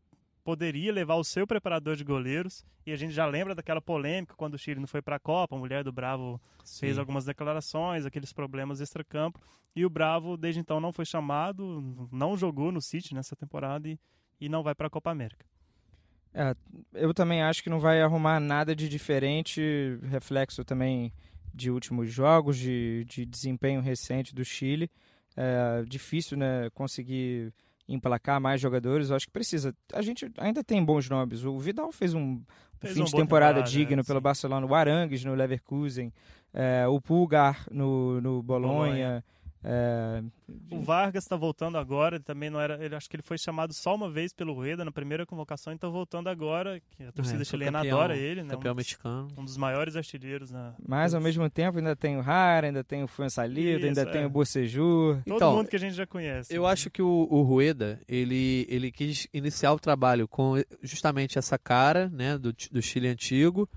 [0.44, 2.64] poderia levar o seu preparador de goleiros.
[2.86, 5.56] E a gente já lembra daquela polêmica quando o Chile não foi para a Copa,
[5.56, 6.80] a mulher do Bravo Sim.
[6.80, 9.40] fez algumas declarações, aqueles problemas extra-campo.
[9.74, 11.82] E o Bravo, desde então, não foi chamado,
[12.12, 13.98] não jogou no City nessa temporada e,
[14.40, 15.44] e não vai para a Copa América.
[16.32, 16.54] É,
[16.92, 19.62] eu também acho que não vai arrumar nada de diferente,
[20.02, 21.12] reflexo também
[21.52, 24.90] de últimos jogos, de, de desempenho recente do Chile.
[25.36, 27.52] É difícil né, conseguir
[27.88, 29.10] emplacar mais jogadores.
[29.10, 29.74] Eu acho que precisa.
[29.92, 31.44] A gente ainda tem bons nomes.
[31.44, 32.40] O Vidal fez um
[32.78, 34.20] fez fim de temporada, temporada digno é, pelo.
[34.20, 34.66] Barcelona.
[34.66, 36.12] O Arangues no Leverkusen.
[36.52, 38.74] É, o Pulgar no, no Bolonha.
[38.78, 39.24] Bolonha.
[39.64, 40.22] É...
[40.70, 42.84] O Vargas está voltando agora, ele também não era.
[42.84, 45.90] Ele acho que ele foi chamado só uma vez pelo Rueda na primeira convocação, então
[45.90, 46.80] voltando agora.
[46.90, 48.50] Que a torcida é, chilena campeão, adora ele, né?
[48.50, 49.28] Campeão um dos, mexicano.
[49.38, 50.74] Um dos maiores artilheiros na.
[50.86, 54.04] Mas ao mesmo tempo ainda tem o Rara, ainda tem o Fuensalido, ainda é.
[54.04, 55.22] tem o Bocejur.
[55.24, 56.54] Todo então, mundo que a gente já conhece.
[56.54, 56.68] Eu né?
[56.68, 62.10] acho que o, o Rueda, ele, ele quis iniciar o trabalho com justamente essa cara,
[62.10, 63.68] né, do, do Chile antigo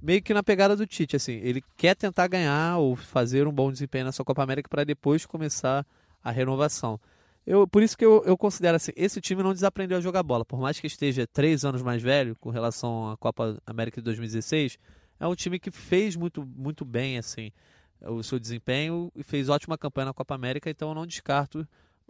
[0.00, 3.70] meio que na pegada do Tite, assim, ele quer tentar ganhar ou fazer um bom
[3.70, 5.86] desempenho nessa Copa América para depois começar
[6.22, 7.00] a renovação.
[7.46, 10.44] Eu, por isso que eu, eu considero assim, esse time não desaprendeu a jogar bola,
[10.44, 14.78] por mais que esteja três anos mais velho com relação à Copa América de 2016,
[15.18, 17.50] é um time que fez muito, muito bem assim
[18.02, 21.66] o seu desempenho e fez ótima campanha na Copa América, então eu não descarto.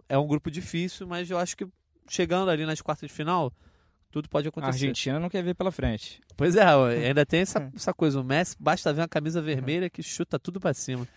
[0.07, 1.67] É um grupo difícil, mas eu acho que
[2.07, 3.51] chegando ali nas quartas de final,
[4.11, 4.71] tudo pode acontecer.
[4.71, 6.21] A Argentina não quer ver pela frente.
[6.35, 6.63] Pois é,
[7.07, 8.19] ainda tem essa, essa coisa.
[8.19, 11.07] O Messi basta ver uma camisa vermelha que chuta tudo para cima.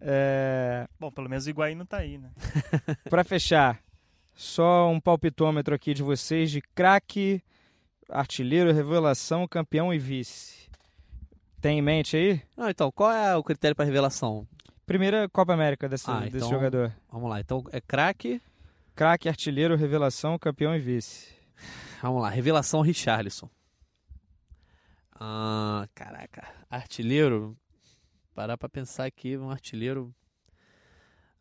[0.00, 0.86] É...
[0.98, 2.30] Bom, pelo menos o Higuaín não tá aí, né?
[3.10, 3.80] para fechar,
[4.34, 7.42] só um palpitômetro aqui de vocês de craque,
[8.08, 10.68] artilheiro, revelação, campeão e vice.
[11.60, 12.40] Tem em mente aí?
[12.56, 14.46] Não, então, qual é o critério para revelação?
[14.86, 16.94] Primeira Copa América desse, ah, desse então, jogador.
[17.10, 18.40] Vamos lá, então é craque.
[18.94, 21.36] Craque, artilheiro, revelação, campeão e vice.
[22.02, 23.50] Vamos lá, revelação Richarlison.
[25.14, 27.56] Ah, caraca, artilheiro.
[28.34, 30.14] Parar pra pensar aqui, um artilheiro.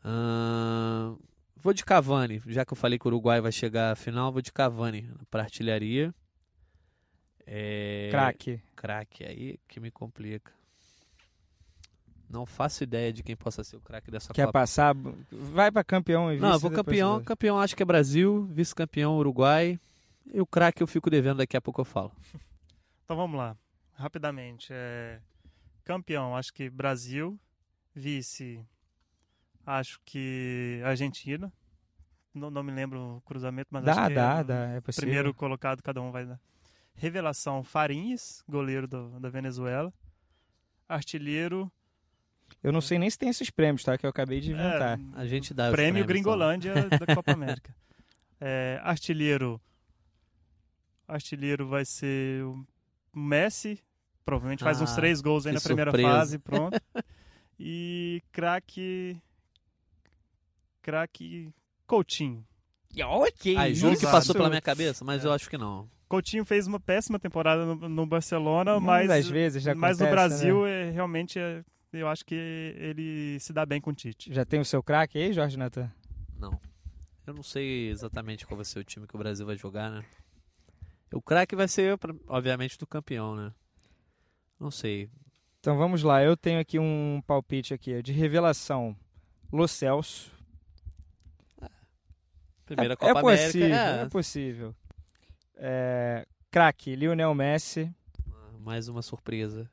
[0.03, 1.15] Ah,
[1.55, 4.41] vou de Cavani, já que eu falei que o Uruguai vai chegar à final, vou
[4.41, 6.13] de Cavani para artilharia.
[7.45, 8.09] É...
[8.09, 8.61] Craque.
[8.75, 10.51] Craque, aí que me complica.
[12.29, 14.59] Não faço ideia de quem possa ser o craque dessa Quer Copa.
[14.59, 14.93] Quer passar?
[15.31, 16.45] Vai para campeão e vice.
[16.45, 17.23] Não, vou campeão.
[17.23, 19.79] Campeão acho que é Brasil, vice-campeão Uruguai.
[20.33, 22.11] E o craque eu fico devendo, daqui a pouco eu falo.
[23.03, 23.55] Então vamos lá,
[23.93, 24.67] rapidamente.
[24.69, 25.21] É...
[25.85, 27.39] Campeão, acho que Brasil.
[27.95, 28.67] Vice,
[29.65, 31.49] acho que Argentina.
[32.33, 35.07] Não, não me lembro o cruzamento, mas dá, acho que dá, é, dá, é possível.
[35.07, 36.37] primeiro colocado cada um vai dar.
[36.95, 39.93] Revelação Farinhas, goleiro do, da Venezuela.
[40.89, 41.71] Artilheiro.
[42.61, 43.97] Eu não sei nem se tem esses prêmios, tá?
[43.97, 44.99] Que eu acabei de inventar.
[44.99, 46.99] É, a gente dá Prêmio prêmios, Gringolândia então.
[46.99, 47.73] da Copa América.
[48.39, 49.59] É, artilheiro
[51.07, 52.65] artilheiro vai ser o
[53.13, 53.79] Messi,
[54.25, 56.17] provavelmente faz ah, uns três gols aí na primeira surpresa.
[56.17, 56.81] fase, pronto.
[57.59, 59.17] e craque.
[60.81, 61.51] Craque
[61.85, 62.45] Coutinho.
[63.05, 63.55] Ok.
[63.57, 65.27] Ah, juro que passou pela minha cabeça, mas é.
[65.27, 65.89] eu acho que não.
[66.07, 70.09] Coutinho fez uma péssima temporada no, no Barcelona, mas, às vezes já mas acontece, no
[70.09, 70.87] Brasil né?
[70.87, 74.33] é, realmente é, eu acho que ele se dá bem com o Tite.
[74.33, 75.91] Já tem o seu craque aí, Jorge Natan?
[76.39, 76.57] Não.
[77.25, 80.05] Eu não sei exatamente qual vai ser o time que o Brasil vai jogar, né?
[81.13, 81.97] O craque vai ser,
[82.27, 83.53] obviamente, do campeão, né?
[84.59, 85.09] Não sei.
[85.59, 88.95] Então vamos lá, eu tenho aqui um palpite aqui de revelação.
[89.51, 90.31] Lo Celso.
[92.65, 93.99] Primeira é, Copa é possível, América.
[93.99, 94.75] É, é possível.
[95.55, 97.93] É, craque, Lionel Messi.
[98.29, 99.69] Ah, mais uma surpresa.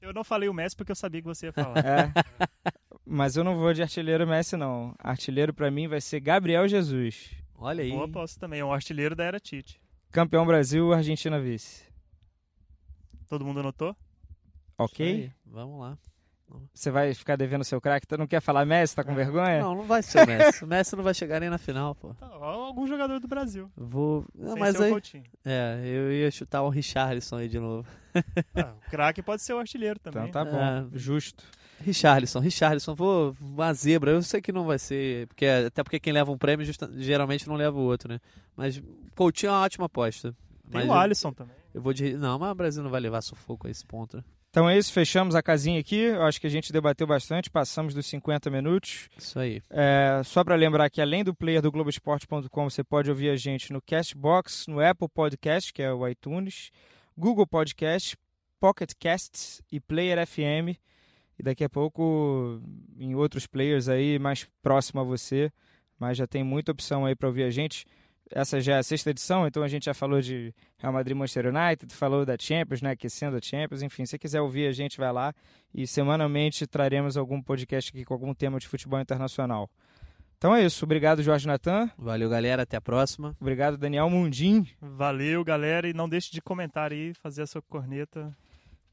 [0.00, 1.84] Eu não falei o Messi porque eu sabia que você ia falar.
[1.84, 2.12] É,
[3.04, 4.94] mas eu não vou de artilheiro Messi, não.
[4.98, 7.30] Artilheiro para mim vai ser Gabriel Jesus.
[7.54, 7.90] Olha aí.
[7.90, 9.80] Boa aposta também, é um artilheiro da era Tite.
[10.10, 11.84] Campeão Brasil, Argentina vice.
[13.28, 13.94] Todo mundo anotou?
[14.76, 15.30] Ok?
[15.46, 15.96] Vamos lá.
[16.74, 18.08] Você vai ficar devendo seu craque?
[18.08, 18.96] Tu não quer falar Messi?
[18.96, 19.60] Tá com vergonha?
[19.60, 20.64] Não, não vai ser o Messi.
[20.64, 22.12] o Messi não vai chegar nem na final, pô.
[22.14, 23.70] Tá, algum jogador do Brasil.
[23.76, 24.26] Vou.
[24.34, 24.90] Não, sem mas ser o aí.
[24.90, 25.24] Coutinho.
[25.44, 27.88] É, eu ia chutar o Richarlison aí de novo.
[28.56, 30.26] Ah, o craque pode ser o artilheiro também.
[30.28, 30.86] Então tá bom, É.
[30.98, 31.44] justo.
[31.82, 34.10] Richarlison, Richarlison, vou uma zebra.
[34.12, 37.48] Eu sei que não vai ser, porque até porque quem leva um prêmio justa- geralmente
[37.48, 38.20] não leva o outro, né?
[38.56, 38.82] Mas
[39.14, 40.32] Coutinho é uma ótima aposta.
[40.70, 41.54] Tem Mas o eu- Alisson também.
[41.74, 44.16] Eu vou de não, mas o Brasil não vai levar sufoco a esse ponto.
[44.18, 44.24] né?
[44.50, 45.96] Então é isso, fechamos a casinha aqui.
[45.96, 49.08] Eu acho que a gente debateu bastante, passamos dos 50 minutos.
[49.16, 49.62] Isso aí.
[49.70, 53.72] É, só para lembrar que além do player do Globoesporte.com, você pode ouvir a gente
[53.72, 56.72] no Castbox, no Apple Podcast, que é o iTunes,
[57.16, 58.16] Google Podcast,
[58.58, 60.76] Pocket Casts e Player FM.
[61.40, 62.60] E daqui a pouco
[62.98, 65.50] em outros players aí mais próximo a você,
[65.98, 67.86] mas já tem muita opção aí para ouvir a gente.
[68.30, 71.46] Essa já é a sexta edição, então a gente já falou de Real Madrid Manchester
[71.46, 75.10] United, falou da Champions, né, aquecendo a Champions, enfim, se quiser ouvir a gente vai
[75.10, 75.32] lá
[75.74, 79.70] e semanalmente traremos algum podcast aqui com algum tema de futebol internacional.
[80.36, 83.34] Então é isso, obrigado Jorge Natan, Valeu, galera, até a próxima.
[83.40, 84.66] obrigado Daniel Mundim.
[84.78, 85.88] Valeu, galera.
[85.88, 88.36] E não deixe de comentar aí, fazer a sua corneta.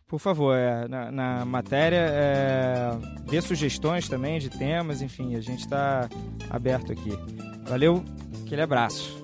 [0.07, 2.91] Por favor, é, na, na matéria, é,
[3.29, 6.07] dê sugestões também de temas, enfim, a gente está
[6.49, 7.11] aberto aqui.
[7.67, 8.03] Valeu,
[8.45, 9.21] aquele abraço.